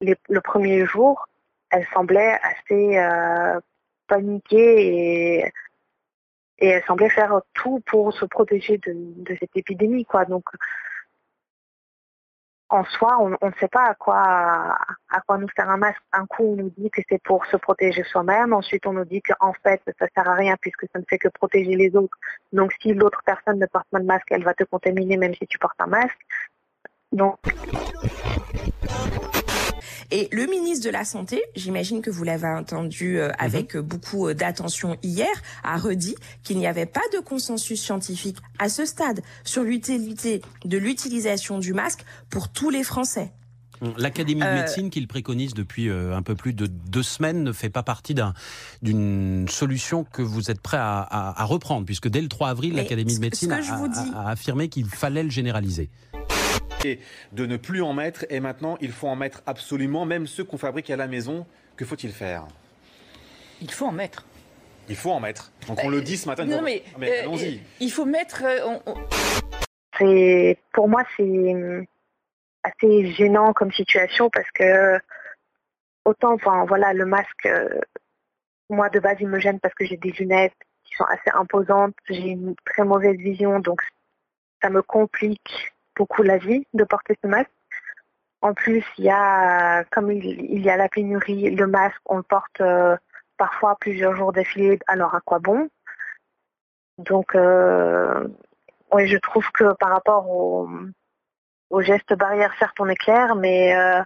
le 0.00 0.40
premier 0.40 0.86
jour, 0.86 1.26
elle 1.70 1.86
semblait 1.92 2.38
assez 2.42 2.98
euh, 2.98 3.58
paniquée 4.06 4.86
et, 4.86 5.52
et 6.58 6.68
elle 6.68 6.84
semblait 6.84 7.10
faire 7.10 7.40
tout 7.54 7.80
pour 7.86 8.12
se 8.12 8.24
protéger 8.24 8.78
de, 8.78 8.92
de 8.94 9.36
cette 9.40 9.56
épidémie, 9.56 10.04
quoi. 10.04 10.24
Donc, 10.26 10.44
en 12.68 12.84
soi, 12.84 13.18
on, 13.20 13.30
ne 13.30 13.52
sait 13.60 13.68
pas 13.68 13.84
à 13.84 13.94
quoi, 13.94 14.16
à 14.16 15.20
quoi 15.26 15.38
nous 15.38 15.48
sert 15.56 15.70
un 15.70 15.76
masque. 15.76 16.02
Un 16.12 16.26
coup, 16.26 16.42
on 16.42 16.56
nous 16.56 16.72
dit 16.76 16.90
que 16.90 17.00
c'est 17.08 17.22
pour 17.22 17.46
se 17.46 17.56
protéger 17.56 18.02
soi-même. 18.02 18.52
Ensuite, 18.52 18.86
on 18.86 18.92
nous 18.92 19.04
dit 19.04 19.22
qu'en 19.22 19.52
fait, 19.62 19.80
ça 19.98 20.06
sert 20.14 20.28
à 20.28 20.34
rien 20.34 20.56
puisque 20.60 20.86
ça 20.92 20.98
ne 20.98 21.04
fait 21.08 21.18
que 21.18 21.28
protéger 21.28 21.76
les 21.76 21.94
autres. 21.94 22.16
Donc, 22.52 22.72
si 22.80 22.92
l'autre 22.92 23.22
personne 23.24 23.58
ne 23.58 23.66
porte 23.66 23.86
pas 23.90 24.00
de 24.00 24.04
masque, 24.04 24.26
elle 24.30 24.44
va 24.44 24.54
te 24.54 24.64
contaminer 24.64 25.16
même 25.16 25.34
si 25.34 25.46
tu 25.46 25.58
portes 25.58 25.80
un 25.80 25.86
masque. 25.86 26.18
Et 30.10 30.28
le 30.32 30.46
ministre 30.46 30.84
de 30.84 30.90
la 30.90 31.04
Santé, 31.04 31.42
j'imagine 31.54 32.02
que 32.02 32.10
vous 32.10 32.24
l'avez 32.24 32.48
entendu 32.48 33.18
euh, 33.18 33.30
avec 33.38 33.74
mmh. 33.74 33.80
beaucoup 33.80 34.32
d'attention 34.32 34.96
hier, 35.02 35.28
a 35.62 35.76
redit 35.76 36.16
qu'il 36.42 36.58
n'y 36.58 36.66
avait 36.66 36.86
pas 36.86 37.00
de 37.12 37.18
consensus 37.18 37.80
scientifique 37.80 38.38
à 38.58 38.68
ce 38.68 38.84
stade 38.84 39.22
sur 39.44 39.62
l'utilité 39.62 40.42
de 40.64 40.78
l'utilisation 40.78 41.58
du 41.58 41.72
masque 41.72 42.04
pour 42.30 42.48
tous 42.48 42.70
les 42.70 42.82
Français. 42.82 43.32
L'Académie 43.98 44.40
de 44.40 44.46
médecine 44.46 44.90
qu'il 44.90 45.06
préconise 45.06 45.52
depuis 45.52 45.90
un 45.90 46.22
peu 46.22 46.34
plus 46.34 46.54
de 46.54 46.66
deux 46.66 47.02
semaines 47.02 47.42
ne 47.42 47.52
fait 47.52 47.68
pas 47.68 47.82
partie 47.82 48.14
d'une 48.80 49.46
solution 49.48 50.04
que 50.04 50.22
vous 50.22 50.50
êtes 50.50 50.60
prêt 50.60 50.78
à, 50.78 51.00
à, 51.00 51.42
à, 51.42 51.44
reprendre, 51.44 51.84
puisque 51.84 52.08
dès 52.08 52.22
le 52.22 52.28
3 52.28 52.48
avril, 52.48 52.74
l'Académie 52.74 53.14
de 53.14 53.20
médecine 53.20 53.52
a, 53.52 53.60
a, 53.60 54.30
affirmé 54.30 54.68
qu'il 54.68 54.86
fallait 54.86 55.22
le 55.22 55.30
généraliser 55.30 55.90
de 57.32 57.46
ne 57.46 57.56
plus 57.56 57.82
en 57.82 57.92
mettre 57.92 58.24
et 58.30 58.40
maintenant 58.40 58.76
il 58.80 58.92
faut 58.92 59.08
en 59.08 59.16
mettre 59.16 59.42
absolument, 59.46 60.04
même 60.06 60.26
ceux 60.26 60.44
qu'on 60.44 60.58
fabrique 60.58 60.90
à 60.90 60.96
la 60.96 61.06
maison. 61.06 61.46
Que 61.76 61.84
faut-il 61.84 62.12
faire? 62.12 62.46
Il 63.60 63.70
faut 63.70 63.86
en 63.86 63.92
mettre. 63.92 64.24
Il 64.88 64.96
faut 64.96 65.10
en 65.10 65.20
mettre. 65.20 65.52
Donc 65.66 65.78
on 65.82 65.88
le 65.88 66.00
dit 66.00 66.16
ce 66.16 66.28
matin. 66.28 66.44
Non 66.44 66.62
mais, 66.62 66.82
mais 66.98 67.10
euh, 67.10 67.22
allons-y. 67.22 67.60
Il 67.80 67.90
faut 67.90 68.04
mettre. 68.04 68.44
Euh, 68.44 68.58
on, 68.64 68.82
on... 68.86 68.94
C'est 69.98 70.58
pour 70.72 70.88
moi 70.88 71.02
c'est 71.16 71.54
assez 72.62 73.12
gênant 73.12 73.52
comme 73.52 73.72
situation 73.72 74.28
parce 74.30 74.50
que 74.52 74.98
autant 76.04 76.34
enfin 76.34 76.64
voilà 76.66 76.92
le 76.92 77.06
masque 77.06 77.46
euh, 77.46 77.80
moi 78.68 78.88
de 78.90 79.00
base 79.00 79.16
il 79.20 79.28
me 79.28 79.38
gêne 79.38 79.60
parce 79.60 79.74
que 79.74 79.84
j'ai 79.84 79.96
des 79.96 80.10
lunettes 80.12 80.52
qui 80.84 80.94
sont 80.96 81.04
assez 81.04 81.30
imposantes, 81.34 81.94
j'ai 82.08 82.30
une 82.30 82.54
très 82.64 82.84
mauvaise 82.84 83.16
vision 83.16 83.60
donc 83.60 83.80
ça 84.62 84.70
me 84.70 84.82
complique 84.82 85.72
beaucoup 85.96 86.22
la 86.22 86.38
vie 86.38 86.66
de 86.74 86.84
porter 86.84 87.16
ce 87.22 87.28
masque. 87.28 87.50
En 88.42 88.54
plus, 88.54 88.84
il 88.98 89.04
y 89.04 89.10
a, 89.10 89.84
comme 89.84 90.12
il, 90.12 90.60
y 90.60 90.70
a 90.70 90.76
la 90.76 90.88
pénurie, 90.88 91.50
le 91.50 91.66
masque, 91.66 92.00
on 92.04 92.18
le 92.18 92.22
porte 92.22 92.60
euh, 92.60 92.96
parfois 93.38 93.76
plusieurs 93.80 94.14
jours 94.14 94.32
d'affilée, 94.32 94.78
alors 94.86 95.14
à 95.14 95.20
quoi 95.20 95.38
bon? 95.38 95.68
Donc, 96.98 97.34
euh, 97.34 98.28
oui, 98.92 99.08
je 99.08 99.16
trouve 99.18 99.50
que 99.52 99.72
par 99.74 99.90
rapport 99.90 100.30
aux 100.30 100.68
au 101.70 101.82
gestes 101.82 102.14
barrières, 102.14 102.54
certes, 102.58 102.78
on 102.78 102.88
est 102.88 102.96
clair, 102.96 103.34
mais 103.34 103.76
euh, 103.76 104.02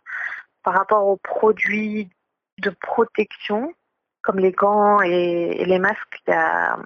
par 0.62 0.75
rapport 0.75 1.06
aux 1.06 1.16
produits 1.16 2.09
de 2.59 2.70
protection, 2.70 3.75
comme 4.23 4.38
les 4.38 4.52
gants 4.52 5.00
et, 5.02 5.64
les 5.64 5.78
masques, 5.78 6.23
il 6.26 6.30
n'y 6.30 6.37
a, 6.37 6.78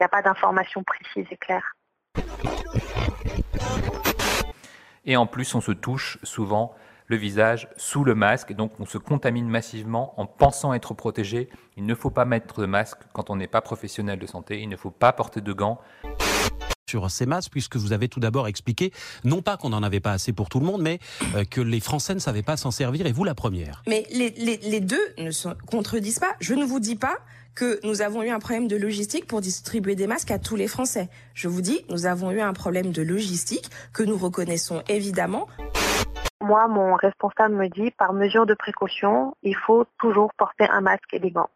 a 0.00 0.08
pas 0.08 0.22
d'informations 0.22 0.82
précises 0.84 1.26
et 1.30 1.36
claires. 1.36 1.76
Et 5.04 5.16
en 5.16 5.26
plus, 5.26 5.54
on 5.54 5.60
se 5.60 5.72
touche 5.72 6.18
souvent 6.22 6.74
le 7.06 7.16
visage 7.16 7.68
sous 7.76 8.04
le 8.04 8.14
masque, 8.14 8.52
et 8.52 8.54
donc 8.54 8.72
on 8.78 8.86
se 8.86 8.96
contamine 8.96 9.48
massivement 9.48 10.14
en 10.16 10.26
pensant 10.26 10.72
être 10.72 10.94
protégé. 10.94 11.48
Il 11.76 11.84
ne 11.84 11.94
faut 11.94 12.10
pas 12.10 12.24
mettre 12.24 12.60
de 12.60 12.66
masque 12.66 12.98
quand 13.12 13.28
on 13.28 13.36
n'est 13.36 13.48
pas 13.48 13.60
professionnel 13.60 14.18
de 14.18 14.26
santé, 14.26 14.60
il 14.62 14.68
ne 14.68 14.76
faut 14.76 14.90
pas 14.90 15.12
porter 15.12 15.40
de 15.40 15.52
gants 15.52 15.78
sur 16.88 17.10
ces 17.10 17.26
masques, 17.26 17.50
puisque 17.50 17.76
vous 17.76 17.92
avez 17.92 18.08
tout 18.08 18.20
d'abord 18.20 18.48
expliqué, 18.48 18.92
non 19.24 19.40
pas 19.40 19.56
qu'on 19.56 19.70
n'en 19.70 19.82
avait 19.82 20.00
pas 20.00 20.12
assez 20.12 20.32
pour 20.32 20.48
tout 20.48 20.60
le 20.60 20.66
monde, 20.66 20.82
mais 20.82 20.98
euh, 21.34 21.44
que 21.44 21.60
les 21.60 21.80
Français 21.80 22.14
ne 22.14 22.18
savaient 22.18 22.42
pas 22.42 22.56
s'en 22.56 22.70
servir, 22.70 23.06
et 23.06 23.12
vous 23.12 23.24
la 23.24 23.34
première. 23.34 23.82
Mais 23.86 24.06
les, 24.10 24.30
les, 24.30 24.58
les 24.58 24.80
deux 24.80 25.14
ne 25.18 25.30
se 25.30 25.48
contredisent 25.66 26.18
pas. 26.18 26.34
Je 26.40 26.54
ne 26.54 26.64
vous 26.64 26.80
dis 26.80 26.96
pas 26.96 27.18
que 27.54 27.84
nous 27.86 28.02
avons 28.02 28.22
eu 28.22 28.30
un 28.30 28.38
problème 28.38 28.68
de 28.68 28.76
logistique 28.76 29.26
pour 29.26 29.40
distribuer 29.40 29.94
des 29.94 30.06
masques 30.06 30.30
à 30.30 30.38
tous 30.38 30.56
les 30.56 30.68
Français. 30.68 31.08
Je 31.34 31.48
vous 31.48 31.60
dis, 31.60 31.84
nous 31.88 32.06
avons 32.06 32.30
eu 32.30 32.40
un 32.40 32.52
problème 32.52 32.92
de 32.92 33.02
logistique 33.02 33.70
que 33.92 34.02
nous 34.02 34.16
reconnaissons 34.16 34.82
évidemment. 34.88 35.46
Moi, 36.40 36.66
mon 36.68 36.94
responsable 36.94 37.54
me 37.54 37.68
dit, 37.68 37.90
par 37.92 38.12
mesure 38.12 38.46
de 38.46 38.54
précaution, 38.54 39.34
il 39.42 39.56
faut 39.56 39.84
toujours 40.00 40.32
porter 40.36 40.64
un 40.68 40.80
masque 40.80 41.12
et 41.12 41.20
des 41.20 41.30
gants. 41.30 41.50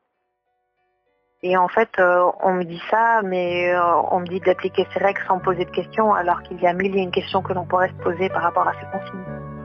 Et 1.42 1.56
en 1.56 1.68
fait, 1.68 1.90
euh, 1.98 2.30
on 2.40 2.54
me 2.54 2.64
dit 2.64 2.80
ça, 2.90 3.20
mais 3.22 3.72
euh, 3.72 3.94
on 4.10 4.20
me 4.20 4.26
dit 4.26 4.40
d'appliquer 4.40 4.86
ces 4.92 4.98
règles 4.98 5.20
sans 5.26 5.38
poser 5.38 5.64
de 5.64 5.70
questions, 5.70 6.14
alors 6.14 6.42
qu'il 6.42 6.60
y 6.60 6.66
a 6.66 6.72
mille 6.72 6.96
et 6.96 7.00
une 7.00 7.10
questions 7.10 7.42
que 7.42 7.52
l'on 7.52 7.66
pourrait 7.66 7.90
se 7.90 8.02
poser 8.02 8.28
par 8.30 8.42
rapport 8.42 8.66
à 8.66 8.72
ces 8.74 8.86
consignes. 8.90 9.55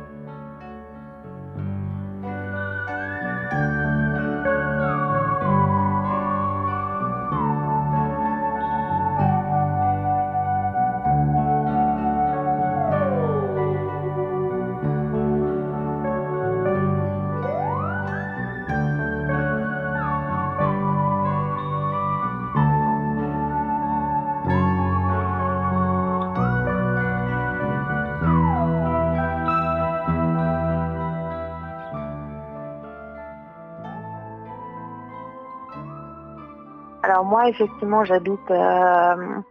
Moi, 37.32 37.48
effectivement, 37.48 38.04
j'habite 38.04 38.52
euh, 38.52 39.42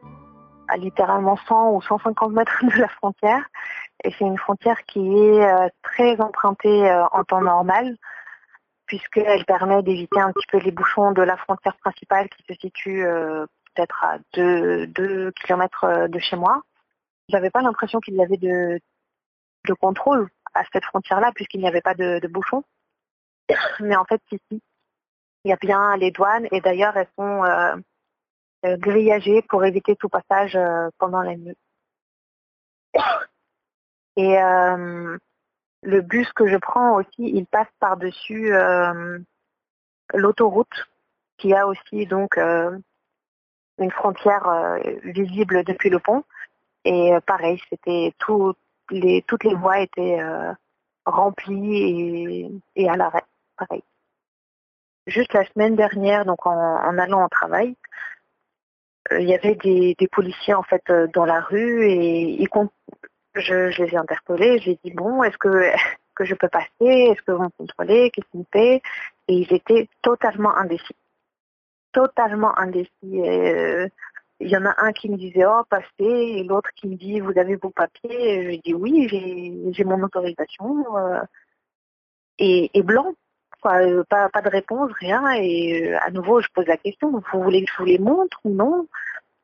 à 0.69 0.77
littéralement 0.77 1.39
100 1.49 1.71
ou 1.71 1.81
150 1.81 2.33
mètres 2.33 2.63
de 2.63 2.79
la 2.79 2.89
frontière. 2.89 3.43
Et 4.05 4.11
c'est 4.13 4.27
une 4.27 4.37
frontière 4.37 4.85
qui 4.85 5.01
est 5.01 5.43
euh, 5.43 5.69
très 5.83 6.21
empruntée 6.21 6.91
euh, 6.91 7.07
en 7.13 7.25
temps 7.25 7.41
normal, 7.41 7.97
puisqu'elle 8.85 9.47
permet 9.47 9.83
d'éviter 9.83 10.21
un 10.21 10.31
petit 10.31 10.47
peu 10.53 10.59
les 10.59 10.73
bouchons 10.73 11.13
de 11.13 11.23
la 11.23 11.39
frontière 11.39 11.77
principale 11.79 12.29
qui 12.29 12.43
se 12.49 12.61
situe 12.61 13.03
peut-être 13.75 14.05
à 14.05 14.19
2, 14.35 14.87
2 14.89 15.33
km 15.33 16.09
de 16.09 16.19
chez 16.19 16.37
moi. 16.37 16.61
J'avais 17.31 17.51
pas 17.51 17.63
l'impression 17.63 18.01
qu'il 18.01 18.15
y 18.15 18.23
avait 18.23 18.37
de, 18.37 18.79
de 19.67 19.75
contrôle 19.75 20.29
à 20.53 20.65
cette 20.71 20.85
frontière-là, 20.85 21.33
puisqu'il 21.35 21.61
n'y 21.61 21.69
avait 21.69 21.81
pas 21.81 21.95
de, 21.95 22.19
de 22.19 22.29
bouchons. 22.29 22.65
Mais 23.81 23.97
en 23.97 24.05
fait, 24.05 24.21
ici, 24.33 24.61
il 25.45 25.51
y 25.51 25.53
a 25.53 25.57
bien 25.57 25.97
les 25.97 26.11
douanes 26.11 26.47
et 26.53 26.61
d'ailleurs 26.61 26.97
elles 26.97 27.09
sont 27.17 27.45
euh, 27.45 27.77
euh, 28.67 28.77
grillagées 28.77 29.43
pour 29.43 29.65
éviter 29.65 29.97
tout 29.97 30.09
passage 30.09 30.57
euh, 30.57 30.89
pendant 30.99 31.23
la 31.23 31.37
nuit. 31.37 31.57
Et 34.17 34.37
le 35.83 36.01
bus 36.03 36.31
que 36.35 36.47
je 36.47 36.57
prends 36.57 36.97
aussi, 36.97 37.21
il 37.21 37.47
passe 37.47 37.69
par-dessus 37.79 38.53
l'autoroute 40.13 40.89
qui 41.39 41.55
a 41.55 41.67
aussi 41.67 42.05
donc 42.07 42.37
une 42.37 43.91
frontière 43.93 44.79
visible 45.05 45.65
depuis 45.65 45.89
le 45.89 46.01
pont. 46.01 46.25
Et 46.85 47.13
pareil, 47.25 47.63
c'était 47.71 48.13
toutes 48.19 48.59
les 48.91 49.55
voies 49.55 49.81
étaient 49.81 50.21
remplies 51.07 51.77
et, 51.77 52.51
et 52.75 52.91
à 52.91 52.97
l'arrêt. 52.97 53.25
Pareil 53.57 53.83
juste 55.07 55.33
la 55.33 55.45
semaine 55.47 55.77
dernière, 55.77 56.25
donc 56.25 56.47
en, 56.47 56.99
allant 56.99 57.25
au 57.25 57.29
travail, 57.29 57.77
euh, 59.13 59.21
il 59.21 59.29
y 59.29 59.35
avait 59.35 59.55
des, 59.55 59.97
policiers 60.13 60.55
en 60.55 60.63
fait 60.63 60.83
euh, 60.91 61.07
dans 61.15 61.25
la 61.25 61.41
rue 61.41 61.85
et 61.87 62.49
je, 63.35 63.83
les 63.83 63.95
ai 63.95 63.97
interpellés. 63.97 64.59
J'ai 64.61 64.79
dit 64.85 64.93
bon, 64.93 65.23
est-ce 65.23 65.39
que 65.39 65.73
que 66.15 66.25
je 66.25 66.35
peux 66.35 66.49
passer? 66.49 66.69
Est-ce 66.81 67.23
que 67.23 67.33
vous 67.33 67.45
me 67.45 67.49
contrôlez? 67.57 68.11
Qu'est-ce 68.11 68.29
qu'ils 68.31 68.41
me 68.41 68.47
fait? 68.53 68.83
Et 69.29 69.35
ils 69.35 69.53
étaient 69.53 69.89
totalement 70.03 70.57
indécis, 70.57 70.97
totalement 71.93 72.57
indécis. 72.59 72.91
Et, 73.03 73.55
euh, 73.55 73.89
il 74.43 74.49
y 74.49 74.57
en 74.57 74.65
a 74.65 74.75
un 74.79 74.93
qui 74.93 75.11
me 75.11 75.19
disait 75.19 75.45
oh 75.45 75.65
passez 75.69 75.87
et 75.99 76.45
l'autre 76.45 76.71
qui 76.75 76.89
me 76.89 76.97
dit 76.97 77.21
vous 77.21 77.39
avez 77.39 77.57
vos 77.57 77.71
papiers? 77.71 78.11
Et 78.11 78.55
je 78.55 78.61
dis 78.63 78.75
oui, 78.75 79.07
j'ai 79.73 79.85
mon 79.85 80.03
autorisation. 80.03 80.85
Est, 82.39 82.83
blanc. 82.83 83.15
Quoi, 83.61 84.05
pas, 84.09 84.29
pas 84.31 84.43
de 84.43 84.49
réponse, 84.49 84.93
rien. 85.01 85.31
Et 85.33 85.95
à 85.97 86.11
nouveau, 86.11 86.41
je 86.41 86.49
pose 86.55 86.67
la 86.67 86.77
question, 86.77 87.11
vous 87.11 87.43
voulez 87.43 87.65
que 87.65 87.71
je 87.73 87.79
vous 87.79 87.85
les 87.85 87.99
montre 87.99 88.39
ou 88.45 88.51
non? 88.55 88.89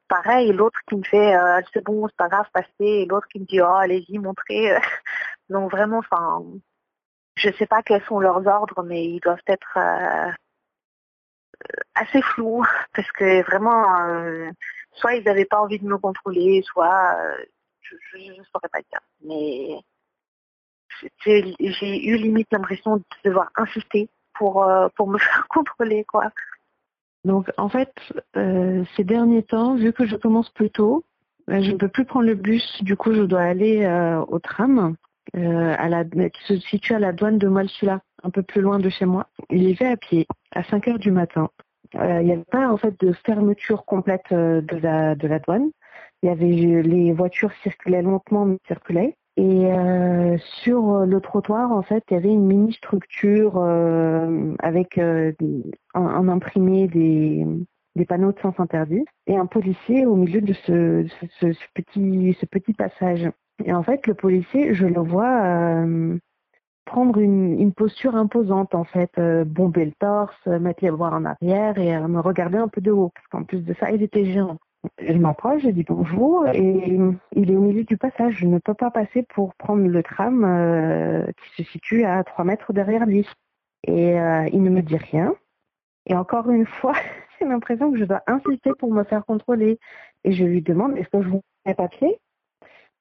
Pareil, 0.08 0.52
l'autre 0.52 0.78
qui 0.88 0.96
me 0.96 1.02
fait 1.02 1.34
c'est 1.72 1.84
bon, 1.84 2.06
c'est 2.08 2.16
pas 2.16 2.28
grave, 2.28 2.46
passez, 2.52 2.68
et 2.80 3.06
l'autre 3.06 3.26
qui 3.28 3.40
me 3.40 3.44
dit 3.44 3.60
oh 3.60 3.66
allez-y, 3.66 4.18
montrez. 4.18 4.76
Donc 5.50 5.70
vraiment, 5.70 5.98
enfin, 5.98 6.42
je 7.36 7.50
sais 7.52 7.66
pas 7.66 7.82
quels 7.82 8.04
sont 8.04 8.20
leurs 8.20 8.46
ordres, 8.46 8.82
mais 8.84 9.04
ils 9.04 9.20
doivent 9.20 9.40
être 9.46 9.78
assez 11.94 12.22
flous 12.22 12.64
parce 12.94 13.10
que 13.12 13.42
vraiment, 13.42 14.06
euh, 14.06 14.50
soit 14.92 15.14
ils 15.14 15.24
n'avaient 15.24 15.44
pas 15.44 15.60
envie 15.60 15.78
de 15.78 15.86
me 15.86 15.98
contrôler, 15.98 16.62
soit 16.62 17.16
euh, 17.18 17.44
je 17.82 18.18
ne 18.18 18.44
saurais 18.44 18.68
pas 18.70 18.80
dire. 18.80 19.00
Mais 19.22 19.78
j'ai 21.24 22.06
eu 22.06 22.16
limite 22.16 22.48
l'impression 22.52 22.96
de 22.96 23.02
devoir 23.24 23.50
insister 23.56 24.08
pour, 24.34 24.64
euh, 24.64 24.88
pour 24.96 25.08
me 25.08 25.18
faire 25.18 25.46
contrôler. 25.48 26.04
quoi. 26.04 26.30
Donc 27.24 27.50
en 27.56 27.68
fait, 27.68 27.92
ces 28.34 29.04
derniers 29.04 29.42
temps, 29.42 29.74
vu 29.74 29.92
que 29.92 30.06
je 30.06 30.16
commence 30.16 30.48
plus 30.50 30.70
tôt, 30.70 31.04
je 31.48 31.72
ne 31.72 31.76
peux 31.76 31.88
plus 31.88 32.04
prendre 32.04 32.26
le 32.26 32.34
bus, 32.34 32.82
du 32.82 32.96
coup 32.96 33.12
je 33.12 33.22
dois 33.22 33.42
aller 33.42 33.84
au 34.28 34.38
tram. 34.38 34.94
qui 35.34 36.44
se 36.44 36.56
situe 36.60 36.94
à 36.94 37.00
la 37.00 37.12
douane 37.12 37.38
de 37.38 37.48
Malsula, 37.48 38.00
un 38.22 38.30
peu 38.30 38.42
plus 38.42 38.60
loin 38.60 38.78
de 38.78 38.88
chez 38.88 39.06
moi. 39.06 39.26
Il 39.50 39.64
y 39.64 39.74
va 39.74 39.90
à 39.90 39.96
pied 39.96 40.26
à 40.52 40.62
5 40.62 40.86
heures 40.86 40.98
du 41.00 41.10
matin. 41.10 41.50
Euh, 41.94 42.20
il 42.20 42.26
n'y 42.26 42.32
avait 42.32 42.44
pas 42.44 42.68
en 42.68 42.76
fait 42.76 42.98
de 43.00 43.12
fermeture 43.12 43.84
complète 43.84 44.32
euh, 44.32 44.60
de 44.60 44.76
la, 44.76 45.14
de 45.14 45.28
la 45.28 45.38
douane. 45.38 45.70
Il 46.22 46.28
y 46.28 46.32
avait 46.32 46.82
les 46.82 47.12
voitures 47.12 47.52
circulaient 47.62 48.02
lentement 48.02 48.44
mais 48.44 48.58
circulaient. 48.66 49.16
Et 49.38 49.70
euh, 49.70 50.38
sur 50.62 51.04
le 51.04 51.20
trottoir, 51.20 51.70
en 51.70 51.82
fait, 51.82 52.02
il 52.10 52.14
y 52.14 52.16
avait 52.16 52.32
une 52.32 52.46
mini 52.46 52.72
structure 52.72 53.62
avec 54.60 54.98
un, 54.98 55.34
imprimé 55.94 56.88
des, 56.88 57.46
panneaux 58.06 58.32
de 58.32 58.40
sens 58.40 58.54
interdit 58.58 59.04
et 59.26 59.36
un 59.36 59.46
policier 59.46 60.06
au 60.06 60.16
milieu 60.16 60.40
de 60.40 60.54
ce, 60.54 61.06
petit, 61.74 62.72
passage. 62.72 63.30
Et 63.64 63.74
en 63.74 63.82
fait, 63.82 64.06
le 64.06 64.14
policier, 64.14 64.72
je 64.74 64.86
le 64.86 65.00
vois 65.00 65.84
prendre 66.86 67.18
une, 67.18 67.72
posture 67.74 68.16
imposante 68.16 68.74
en 68.74 68.84
fait, 68.84 69.10
euh, 69.18 69.44
bomber 69.44 69.84
le 69.84 69.92
torse, 69.98 70.34
euh, 70.46 70.58
mettre 70.58 70.82
les 70.82 70.90
bras 70.90 71.10
en 71.10 71.26
arrière 71.26 71.76
et 71.76 71.94
euh, 71.94 72.08
me 72.08 72.20
regarder 72.20 72.56
un 72.56 72.68
peu 72.68 72.80
de 72.80 72.90
haut 72.90 73.10
parce 73.14 73.26
qu'en 73.26 73.44
plus 73.44 73.60
de 73.60 73.74
ça 73.74 73.90
il 73.90 74.02
était 74.02 74.24
géant. 74.24 74.56
Je 74.98 75.12
m'approche, 75.14 75.62
je 75.62 75.70
dis 75.70 75.84
bonjour 75.84 76.46
et 76.48 76.98
il 77.32 77.50
est 77.50 77.56
au 77.56 77.60
milieu 77.60 77.84
du 77.84 77.96
passage. 77.96 78.34
Je 78.38 78.46
ne 78.46 78.58
peux 78.58 78.74
pas 78.74 78.90
passer 78.90 79.22
pour 79.22 79.54
prendre 79.54 79.86
le 79.86 80.02
tram 80.02 81.26
qui 81.36 81.62
se 81.62 81.70
situe 81.70 82.04
à 82.04 82.22
3 82.24 82.44
mètres 82.44 82.72
derrière 82.72 83.06
lui. 83.06 83.26
Et 83.86 84.16
il 84.52 84.62
ne 84.62 84.70
me 84.70 84.82
dit 84.82 84.96
rien. 84.96 85.34
Et 86.06 86.14
encore 86.14 86.50
une 86.50 86.66
fois, 86.66 86.94
j'ai 87.38 87.46
l'impression 87.46 87.92
que 87.92 87.98
je 87.98 88.04
dois 88.04 88.22
insister 88.26 88.70
pour 88.78 88.92
me 88.92 89.04
faire 89.04 89.24
contrôler. 89.24 89.78
Et 90.24 90.32
je 90.32 90.44
lui 90.44 90.62
demande, 90.62 90.96
est-ce 90.96 91.08
que 91.08 91.22
je 91.22 91.28
vous 91.28 91.42
mets 91.64 91.74
papier? 91.74 92.18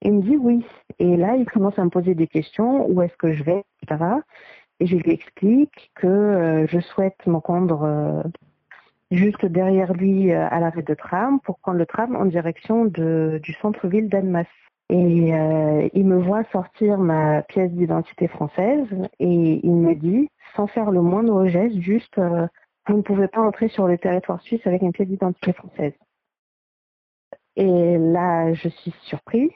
Il 0.02 0.14
me 0.14 0.22
dit 0.22 0.38
oui. 0.38 0.66
Et 1.00 1.18
là, 1.18 1.36
il 1.36 1.46
commence 1.46 1.78
à 1.80 1.84
me 1.84 1.90
poser 1.90 2.16
des 2.16 2.28
questions, 2.28 2.88
où 2.88 3.02
est-ce 3.02 3.16
que 3.18 3.34
je 3.34 3.44
vais, 3.44 3.64
etc. 3.82 4.04
Et 4.80 4.88
je 4.88 4.98
lui 4.98 5.12
explique 5.12 5.92
que 5.96 6.08
euh, 6.08 6.68
je 6.68 6.80
souhaite 6.80 7.26
me 7.28 7.38
rendre 7.38 7.84
euh, 7.84 8.24
juste 9.12 9.46
derrière 9.46 9.94
lui 9.94 10.32
euh, 10.32 10.48
à 10.50 10.60
l'arrêt 10.60 10.82
de 10.82 10.94
tram 10.94 11.40
pour 11.42 11.60
prendre 11.60 11.78
le 11.78 11.86
tram 11.86 12.16
en 12.16 12.26
direction 12.26 12.86
du 12.86 13.54
centre-ville 13.62 14.10
d'Annemasse. 14.10 14.48
Et 14.90 15.32
il 15.94 16.06
me 16.06 16.20
voit 16.20 16.44
sortir 16.52 17.00
ma 17.00 17.42
pièce 17.42 17.72
d'identité 17.72 18.28
française 18.28 18.88
et 19.18 19.60
il 19.66 19.74
me 19.74 19.96
dit, 19.96 20.30
sans 20.56 20.68
faire 20.68 20.92
le 20.92 21.02
moindre 21.02 21.48
geste, 21.48 21.80
juste, 21.80 22.20
vous 22.88 22.98
ne 22.98 23.02
pouvez 23.02 23.28
pas 23.28 23.42
entrer 23.42 23.68
sur 23.68 23.88
le 23.88 23.98
territoire 23.98 24.40
suisse 24.42 24.62
avec 24.68 24.84
une 24.84 24.92
pièce 24.92 25.08
d'identité 25.08 25.54
française. 25.54 25.94
Et 27.56 27.98
là, 27.98 28.54
je 28.54 28.70
suis 28.70 28.94
surpris 29.02 29.52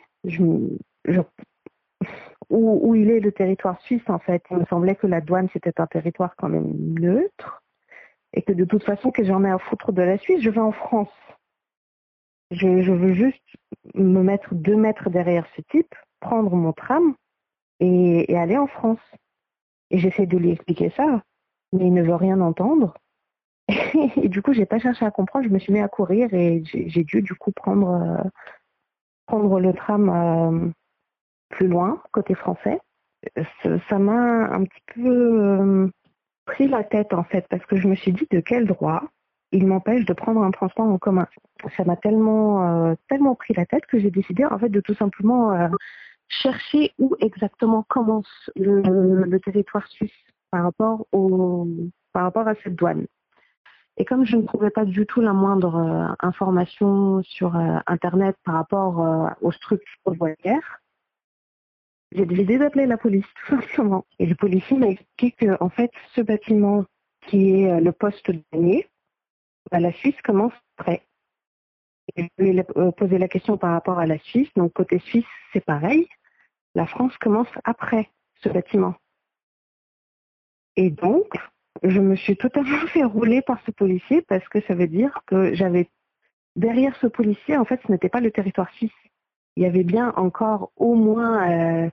où, 2.49 2.95
il 2.95 3.11
est 3.11 3.19
le 3.19 3.31
territoire 3.31 3.79
suisse 3.81 4.07
en 4.07 4.19
fait? 4.19 4.43
Il 4.51 4.57
me 4.57 4.65
semblait 4.65 4.95
que 4.95 5.07
la 5.07 5.21
douane 5.21 5.49
c'était 5.53 5.79
un 5.79 5.87
territoire 5.87 6.35
quand 6.37 6.49
même 6.49 6.71
neutre 6.99 7.58
et 8.33 8.41
que 8.41 8.53
de 8.53 8.65
toute 8.65 8.83
façon 8.83 9.11
que 9.11 9.23
j'en 9.23 9.43
ai 9.43 9.49
à 9.49 9.57
foutre 9.57 9.91
de 9.91 10.01
la 10.01 10.17
Suisse, 10.17 10.41
je 10.41 10.49
vais 10.49 10.59
en 10.59 10.71
France. 10.71 11.09
Je, 12.51 12.91
veux 12.91 13.13
juste 13.13 13.43
me 13.93 14.23
mettre 14.23 14.55
deux 14.55 14.75
mètres 14.75 15.09
derrière 15.09 15.45
ce 15.55 15.61
type, 15.61 15.93
prendre 16.19 16.55
mon 16.55 16.73
tram 16.73 17.15
et, 17.79 18.35
aller 18.35 18.57
en 18.57 18.67
France. 18.67 18.99
Et 19.91 19.99
j'essaie 19.99 20.25
de 20.25 20.37
lui 20.37 20.51
expliquer 20.51 20.91
ça, 20.91 21.23
mais 21.73 21.85
il 21.85 21.93
ne 21.93 22.03
veut 22.03 22.15
rien 22.15 22.41
entendre. 22.41 22.95
Et, 24.23 24.29
du 24.29 24.41
coup, 24.41 24.53
j'ai 24.53 24.65
pas 24.65 24.79
cherché 24.79 25.05
à 25.05 25.11
comprendre, 25.11 25.45
je 25.45 25.53
me 25.53 25.59
suis 25.59 25.71
mis 25.71 25.79
à 25.79 25.87
courir 25.87 26.33
et 26.33 26.63
j'ai 26.63 27.03
dû 27.03 27.21
du 27.21 27.35
coup 27.35 27.51
prendre 27.51 27.89
euh, 27.89 28.29
prendre 29.27 29.59
le 29.59 29.73
tram 29.73 30.09
euh, 30.09 30.69
plus 31.49 31.67
loin, 31.67 32.01
côté 32.11 32.33
français. 32.33 32.79
Ça 33.89 33.99
m'a 33.99 34.47
un 34.51 34.63
petit 34.63 34.81
peu 34.95 35.07
euh, 35.07 35.87
pris 36.49 36.67
la 36.67 36.83
tête 36.83 37.13
en 37.13 37.23
fait, 37.23 37.45
parce 37.49 37.65
que 37.65 37.75
je 37.77 37.87
me 37.87 37.95
suis 37.95 38.11
dit 38.11 38.27
de 38.31 38.39
quel 38.39 38.65
droit 38.65 39.03
il 39.51 39.65
m'empêche 39.65 40.05
de 40.05 40.13
prendre 40.13 40.43
un 40.43 40.51
transport 40.51 40.85
en 40.85 40.97
commun? 40.97 41.27
Ça 41.75 41.83
m'a 41.83 41.95
tellement, 41.95 42.89
euh, 42.89 42.95
tellement 43.09 43.35
pris 43.35 43.53
la 43.53 43.65
tête 43.65 43.85
que 43.85 43.99
j'ai 43.99 44.11
décidé 44.11 44.45
en 44.45 44.59
fait 44.59 44.69
de 44.69 44.81
tout 44.81 44.93
simplement 44.93 45.69
chercher 46.29 46.93
où 46.99 47.15
exactement 47.19 47.83
commence 47.83 48.49
le, 48.55 49.37
territoire 49.39 49.87
suisse 49.87 50.11
par 50.51 50.63
rapport, 50.63 51.07
au, 51.11 51.67
par 52.13 52.23
rapport 52.23 52.47
à 52.47 52.55
cette 52.63 52.75
douane. 52.75 53.05
Et 53.97 54.05
comme 54.05 54.25
je 54.25 54.37
ne 54.37 54.43
trouvais 54.43 54.69
pas 54.69 54.85
du 54.85 55.05
tout 55.05 55.19
la 55.19 55.33
moindre 55.33 55.75
euh, 55.75 56.15
information 56.25 57.21
sur 57.23 57.55
euh, 57.57 57.79
Internet 57.85 58.37
par 58.45 58.55
rapport 58.55 59.01
euh, 59.01 59.27
aux 59.41 59.51
structures 59.51 59.99
voilières, 60.05 60.81
j'ai 62.11 62.25
décidé 62.25 62.57
d'appeler 62.57 62.85
la 62.85 62.97
police, 62.97 63.25
tout 63.47 63.55
simplement. 63.61 64.05
Et 64.17 64.25
le 64.25 64.35
policier 64.35 64.77
m'a 64.77 64.87
expliqué 64.87 65.31
que, 65.31 65.63
en 65.63 65.69
fait, 65.69 65.91
ce 66.15 66.21
bâtiment 66.21 66.85
qui 67.27 67.61
est 67.61 67.79
le 67.79 67.91
poste 67.91 68.31
dernier, 68.51 68.87
la 69.71 69.91
Suisse 69.93 70.19
commence 70.23 70.53
près. 70.77 71.03
Et 72.15 72.23
je 72.23 72.43
lui 72.43 72.57
ai 72.57 72.63
posé 72.97 73.17
la 73.17 73.27
question 73.27 73.57
par 73.57 73.71
rapport 73.71 73.99
à 73.99 74.07
la 74.07 74.17
Suisse. 74.17 74.49
Donc, 74.55 74.73
côté 74.73 74.99
Suisse, 74.99 75.25
c'est 75.53 75.63
pareil. 75.63 76.07
La 76.75 76.87
France 76.87 77.15
commence 77.17 77.49
après 77.63 78.09
ce 78.41 78.49
bâtiment. 78.49 78.95
Et 80.75 80.89
donc, 80.89 81.33
je 81.83 81.99
me 81.99 82.15
suis 82.15 82.37
totalement 82.37 82.87
fait 82.93 83.03
rouler 83.03 83.41
par 83.41 83.61
ce 83.65 83.71
policier 83.71 84.21
parce 84.23 84.47
que 84.49 84.61
ça 84.61 84.73
veut 84.73 84.87
dire 84.87 85.21
que 85.27 85.53
j'avais 85.53 85.89
derrière 86.55 86.95
ce 86.97 87.07
policier, 87.07 87.57
en 87.57 87.65
fait, 87.65 87.79
ce 87.85 87.91
n'était 87.91 88.09
pas 88.09 88.21
le 88.21 88.31
territoire 88.31 88.71
suisse. 88.73 88.91
Il 89.59 89.63
y 89.63 89.65
avait 89.65 89.83
bien 89.83 90.13
encore 90.15 90.71
au 90.77 90.95
moins, 90.95 91.51
euh, 91.51 91.89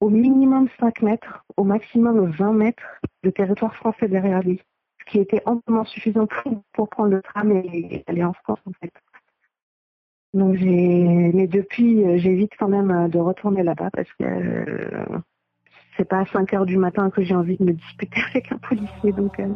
au 0.00 0.10
minimum 0.10 0.68
5 0.78 1.00
mètres, 1.00 1.46
au 1.56 1.64
maximum 1.64 2.30
20 2.30 2.52
mètres 2.52 3.00
de 3.22 3.30
territoire 3.30 3.74
français 3.74 4.06
derrière 4.06 4.42
lui, 4.42 4.60
ce 5.00 5.10
qui 5.10 5.20
était 5.20 5.40
amplement 5.46 5.86
suffisant 5.86 6.26
pour, 6.74 6.90
prendre 6.90 7.08
le 7.08 7.22
tram 7.22 7.50
et 7.52 8.04
aller 8.06 8.22
en 8.22 8.34
France, 8.34 8.58
en 8.66 8.72
fait. 8.82 8.92
Donc 10.34 10.58
mais 10.60 11.46
depuis, 11.46 12.04
euh, 12.04 12.18
j'évite 12.18 12.52
quand 12.58 12.68
même 12.68 12.90
euh, 12.90 13.08
de 13.08 13.18
retourner 13.18 13.62
là-bas 13.62 13.88
parce 13.94 14.12
que 14.20 15.24
c'est 15.96 16.04
pas 16.04 16.20
à 16.20 16.26
5 16.26 16.52
heures 16.52 16.66
du 16.66 16.76
matin 16.76 17.08
que 17.08 17.22
j'ai 17.22 17.34
envie 17.34 17.56
de 17.56 17.64
me 17.64 17.72
disputer 17.72 18.20
avec 18.30 18.52
un 18.52 18.58
policier, 18.58 19.12
donc. 19.12 19.40
Euh... 19.40 19.54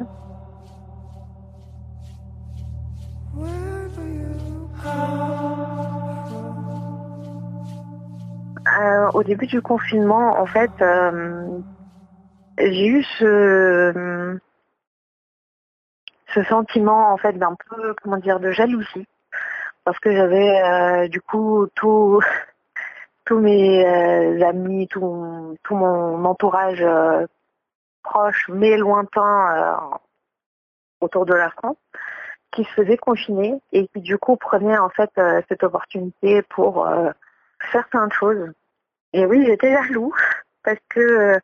Euh, 8.79 9.11
au 9.15 9.23
début 9.23 9.47
du 9.47 9.63
confinement, 9.63 10.39
en 10.39 10.47
fait, 10.47 10.71
euh, 10.81 11.59
j'ai 12.59 12.87
eu 12.87 13.03
ce, 13.19 14.39
sentiment 16.49 17.13
en 17.13 17.17
fait 17.17 17.33
d'un 17.33 17.57
peu, 17.69 17.95
comment 18.03 18.17
dire, 18.19 18.39
de 18.39 18.53
jalousie, 18.53 19.07
parce 19.85 19.99
que 19.99 20.13
j'avais 20.13 20.63
euh, 20.63 21.09
du 21.09 21.21
coup 21.21 21.67
tous 21.75 22.21
mes 23.31 24.43
amis, 24.43 24.89
tout, 24.89 25.57
tout, 25.63 25.75
mon 25.75 26.25
entourage 26.25 26.85
proche 28.03 28.49
mais 28.49 28.77
lointain 28.77 29.79
autour 31.01 31.27
de 31.27 31.35
la 31.35 31.51
France 31.51 31.77
qui 32.53 32.65
se 32.65 32.71
faisait 32.71 32.97
confiner 32.97 33.61
et 33.73 33.87
qui 33.89 34.01
du 34.01 34.19
coup 34.19 34.37
prenait 34.37 34.79
en 34.79 34.89
fait 34.89 35.11
cette 35.49 35.63
opportunité 35.63 36.43
pour 36.43 36.89
faire 37.71 37.89
plein 37.89 38.07
de 38.09 38.13
choses. 38.13 38.53
Et 39.12 39.27
oui, 39.27 39.44
j'étais 39.46 39.73
jaloux 39.73 40.14
parce 40.62 40.79
que 40.88 41.38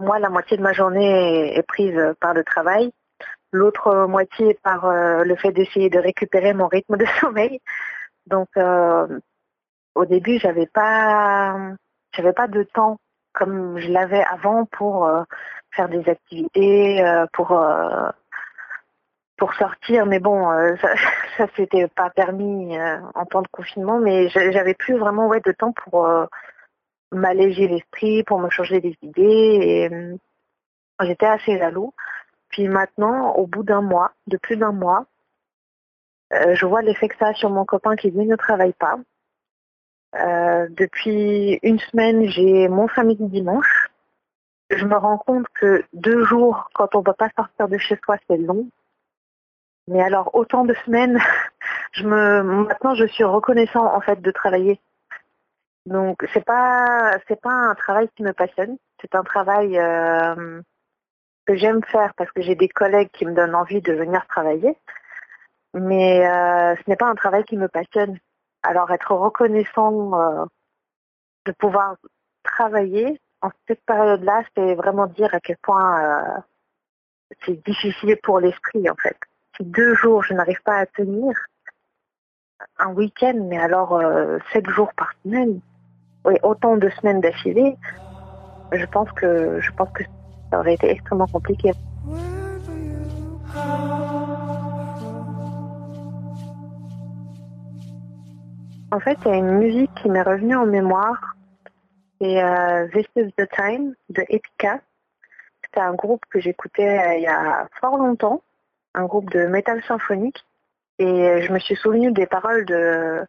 moi, 0.00 0.18
la 0.18 0.30
moitié 0.30 0.56
de 0.56 0.62
ma 0.62 0.72
journée 0.72 1.56
est 1.56 1.62
prise 1.62 1.98
par 2.20 2.34
le 2.34 2.44
travail, 2.44 2.90
l'autre 3.52 4.06
moitié 4.06 4.58
par 4.62 4.90
le 4.90 5.36
fait 5.36 5.52
d'essayer 5.52 5.90
de 5.90 5.98
récupérer 5.98 6.54
mon 6.54 6.68
rythme 6.68 6.96
de 6.96 7.04
sommeil. 7.20 7.60
Donc, 8.26 8.48
au 8.56 10.04
début, 10.06 10.38
j'avais 10.38 10.66
pas, 10.66 11.56
j'avais 12.12 12.32
pas 12.32 12.48
de 12.48 12.62
temps 12.62 12.98
comme 13.32 13.78
je 13.78 13.88
l'avais 13.88 14.24
avant 14.24 14.64
pour 14.66 15.10
faire 15.72 15.88
des 15.88 16.08
activités, 16.08 17.04
pour 17.32 17.50
pour 19.40 19.54
sortir, 19.54 20.06
mais 20.06 20.20
bon, 20.20 20.48
ça, 20.80 20.94
ça 21.36 21.46
s'était 21.56 21.88
pas 21.88 22.10
permis 22.10 22.78
en 23.14 23.24
temps 23.26 23.42
de 23.42 23.48
confinement, 23.48 23.98
mais 23.98 24.28
j'avais 24.28 24.74
plus 24.74 24.96
vraiment 24.96 25.26
ouais 25.26 25.40
de 25.40 25.52
temps 25.52 25.72
pour 25.72 26.08
m'alléger 27.10 27.66
l'esprit, 27.66 28.22
pour 28.22 28.38
me 28.38 28.50
changer 28.50 28.80
des 28.80 28.96
idées, 29.02 29.90
et 29.90 29.90
j'étais 31.02 31.26
assez 31.26 31.58
jaloux. 31.58 31.92
Puis 32.50 32.68
maintenant, 32.68 33.32
au 33.34 33.46
bout 33.46 33.64
d'un 33.64 33.82
mois, 33.82 34.12
de 34.28 34.36
plus 34.36 34.56
d'un 34.56 34.72
mois, 34.72 35.06
je 36.30 36.66
vois 36.66 36.82
l'effet 36.82 37.08
que 37.08 37.16
ça 37.16 37.28
a 37.28 37.34
sur 37.34 37.50
mon 37.50 37.64
copain 37.64 37.96
qui 37.96 38.10
lui 38.10 38.26
ne 38.26 38.36
travaille 38.36 38.74
pas. 38.74 38.98
Euh, 40.16 40.66
depuis 40.70 41.58
une 41.62 41.78
semaine, 41.78 42.28
j'ai 42.28 42.68
mon 42.68 42.88
samedi 42.88 43.26
dimanche. 43.26 43.90
Je 44.70 44.84
me 44.84 44.96
rends 44.96 45.18
compte 45.18 45.46
que 45.54 45.84
deux 45.92 46.24
jours, 46.24 46.68
quand 46.74 46.94
on 46.94 46.98
ne 46.98 47.04
peut 47.04 47.12
pas 47.12 47.30
sortir 47.36 47.68
de 47.68 47.78
chez 47.78 47.98
soi, 48.04 48.16
c'est 48.28 48.36
long. 48.36 48.68
Mais 49.90 50.00
alors, 50.00 50.30
autant 50.34 50.64
de 50.64 50.72
semaines, 50.84 51.18
maintenant, 52.04 52.94
je 52.94 53.06
suis 53.06 53.24
reconnaissant, 53.24 53.84
en 53.84 54.00
fait, 54.00 54.22
de 54.22 54.30
travailler. 54.30 54.80
Donc, 55.84 56.24
c'est 56.32 56.44
pas, 56.44 57.18
c'est 57.26 57.40
pas 57.40 57.50
un 57.50 57.74
travail 57.74 58.08
qui 58.14 58.22
me 58.22 58.32
passionne. 58.32 58.76
C'est 59.00 59.16
un 59.16 59.24
travail 59.24 59.76
euh, 59.76 60.62
que 61.44 61.56
j'aime 61.56 61.82
faire 61.84 62.14
parce 62.14 62.30
que 62.30 62.40
j'ai 62.40 62.54
des 62.54 62.68
collègues 62.68 63.10
qui 63.12 63.26
me 63.26 63.34
donnent 63.34 63.56
envie 63.56 63.82
de 63.82 63.92
venir 63.92 64.24
travailler. 64.28 64.76
Mais 65.74 66.24
euh, 66.24 66.76
ce 66.76 66.88
n'est 66.88 66.96
pas 66.96 67.08
un 67.08 67.16
travail 67.16 67.42
qui 67.42 67.56
me 67.56 67.66
passionne. 67.66 68.16
Alors 68.62 68.92
être 68.92 69.12
reconnaissant 69.12 70.12
euh, 70.14 70.44
de 71.46 71.52
pouvoir 71.52 71.96
travailler 72.44 73.20
en 73.42 73.50
cette 73.66 73.84
période-là, 73.86 74.44
c'est 74.54 74.74
vraiment 74.76 75.06
dire 75.08 75.34
à 75.34 75.40
quel 75.40 75.56
point 75.56 76.44
c'est 77.44 77.64
difficile 77.66 78.18
pour 78.22 78.38
l'esprit 78.38 78.88
en 78.90 78.96
fait. 78.96 79.16
Deux 79.60 79.94
jours 79.94 80.22
je 80.22 80.34
n'arrive 80.34 80.60
pas 80.62 80.76
à 80.76 80.86
tenir, 80.86 81.34
un 82.78 82.92
week-end, 82.92 83.34
mais 83.48 83.58
alors 83.58 83.94
euh, 83.94 84.38
sept 84.52 84.68
jours 84.68 84.92
par 84.94 85.12
semaine, 85.22 85.60
autant 86.42 86.76
de 86.76 86.88
semaines 86.90 87.20
d'affilée, 87.20 87.76
je 88.72 88.86
pense 88.86 89.10
que 89.12 89.60
je 89.60 89.70
pense 89.72 89.90
que 89.90 90.04
ça 90.50 90.60
aurait 90.60 90.74
été 90.74 90.90
extrêmement 90.90 91.26
compliqué. 91.26 91.72
En 98.92 98.98
fait, 98.98 99.16
il 99.24 99.28
y 99.28 99.34
a 99.34 99.36
une 99.36 99.58
musique 99.58 99.94
qui 100.02 100.08
m'est 100.08 100.22
revenue 100.22 100.56
en 100.56 100.66
mémoire. 100.66 101.36
C'est 102.20 102.42
euh, 102.42 102.88
This 102.88 103.06
is 103.16 103.30
the 103.38 103.48
Time 103.48 103.94
de 104.08 104.24
Epica. 104.28 104.80
C'était 105.62 105.80
un 105.80 105.94
groupe 105.94 106.22
que 106.28 106.40
j'écoutais 106.40 106.98
euh, 106.98 107.14
il 107.14 107.22
y 107.22 107.26
a 107.28 107.68
fort 107.80 107.96
longtemps, 107.96 108.42
un 108.94 109.04
groupe 109.04 109.30
de 109.30 109.46
métal 109.46 109.82
symphonique. 109.84 110.44
Et 110.98 111.42
je 111.42 111.52
me 111.52 111.58
suis 111.58 111.76
souvenu 111.76 112.12
des 112.12 112.26
paroles 112.26 112.66
de, 112.66 113.26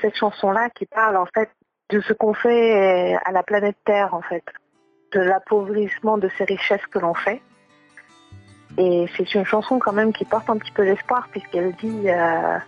cette 0.00 0.16
chanson-là 0.16 0.70
qui 0.70 0.86
parle 0.86 1.16
en 1.16 1.26
fait 1.26 1.50
de 1.90 2.00
ce 2.00 2.12
qu'on 2.12 2.34
fait 2.34 3.16
à 3.24 3.32
la 3.32 3.42
planète 3.42 3.76
Terre 3.84 4.14
en 4.14 4.22
fait, 4.22 4.44
de 5.12 5.20
l'appauvrissement 5.20 6.18
de 6.18 6.28
ces 6.36 6.44
richesses 6.44 6.86
que 6.86 6.98
l'on 6.98 7.14
fait. 7.14 7.42
Et 8.78 9.06
c'est 9.16 9.34
une 9.34 9.44
chanson 9.44 9.78
quand 9.78 9.92
même 9.92 10.12
qui 10.12 10.24
porte 10.24 10.50
un 10.50 10.58
petit 10.58 10.72
peu 10.72 10.84
d'espoir 10.84 11.28
puisqu'elle 11.30 11.74
dit 11.76 12.10
euh, 12.10 12.58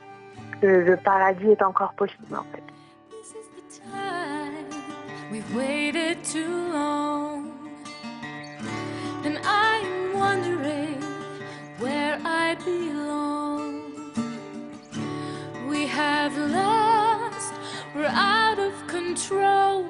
que 0.60 0.66
le 0.66 0.96
paradis 0.96 1.50
est 1.50 1.62
encore 1.62 1.92
possible 1.94 2.26
I 12.24 12.54
belong. 12.64 13.92
We 15.68 15.86
have 15.86 16.36
lost, 16.36 17.52
we're 17.94 18.06
out 18.06 18.58
of 18.58 18.72
control. 18.86 19.84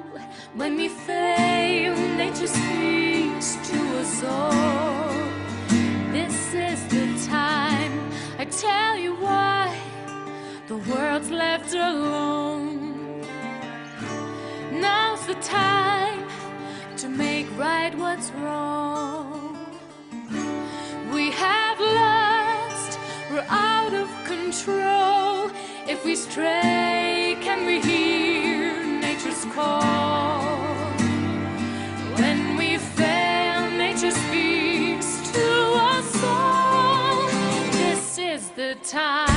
When 0.55 0.75
we 0.75 0.89
fail, 0.89 1.95
nature 2.17 2.47
speaks 2.47 3.55
to 3.69 3.79
us 3.99 4.23
all. 4.23 5.13
This 6.11 6.53
is 6.53 6.79
the 6.87 7.29
time 7.29 8.11
I 8.37 8.45
tell 8.45 8.97
you 8.97 9.15
why 9.15 9.75
the 10.67 10.77
world's 10.77 11.31
left 11.31 11.73
alone. 11.73 13.21
Now's 14.71 15.25
the 15.25 15.35
time 15.35 16.27
to 16.97 17.09
make 17.09 17.47
right 17.57 17.95
what's 17.97 18.31
wrong. 18.31 19.28
Control. 24.49 25.51
If 25.87 26.03
we 26.03 26.15
stray, 26.15 27.37
can 27.39 27.67
we 27.67 27.79
hear 27.79 28.83
nature's 28.99 29.45
call? 29.53 30.41
When 32.17 32.57
we 32.57 32.77
fail, 32.79 33.69
nature 33.69 34.09
speaks 34.09 35.31
to 35.33 35.47
us 35.93 36.23
all. 36.23 37.27
This 37.73 38.17
is 38.17 38.49
the 38.49 38.75
time. 38.83 39.28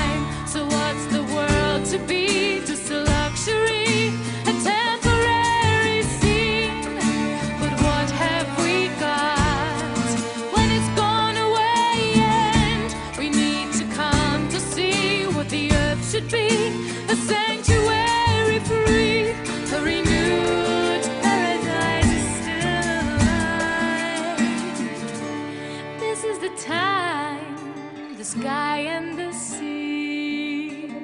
This 26.22 26.36
is 26.36 26.50
the 26.50 26.62
time, 26.62 28.16
the 28.16 28.24
sky 28.24 28.78
and 28.78 29.18
the 29.18 29.32
sea 29.32 30.94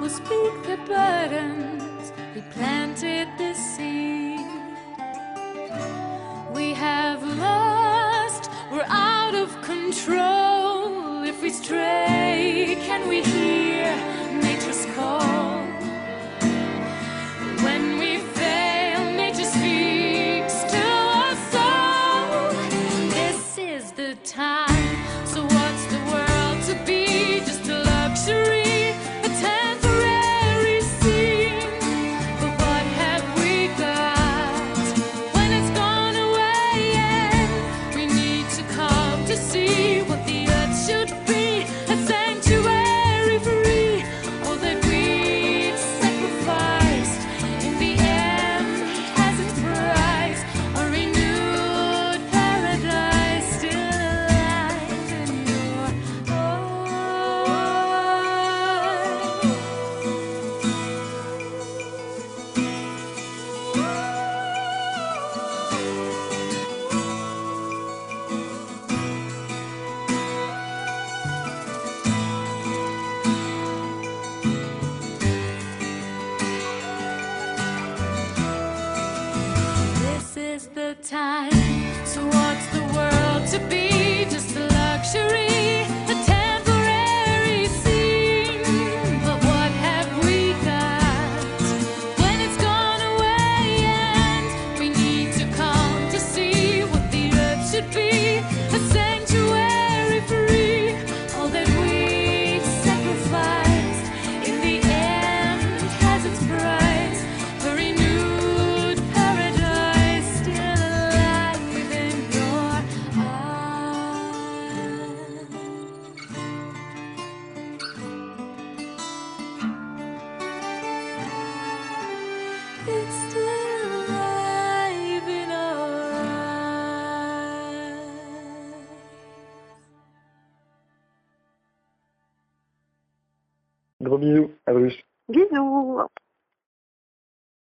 will 0.00 0.08
speak 0.08 0.54
the 0.62 0.78
burdens. 0.86 2.12
We 2.34 2.40
planted 2.52 3.28
the 3.36 3.52
seed. 3.52 4.40
We 6.54 6.72
have 6.72 7.22
lost, 7.36 8.50
we're 8.72 8.86
out 8.88 9.34
of 9.34 9.50
control. 9.60 11.22
If 11.22 11.42
we 11.42 11.50
stray, 11.50 12.78
can 12.86 13.10
we 13.10 13.20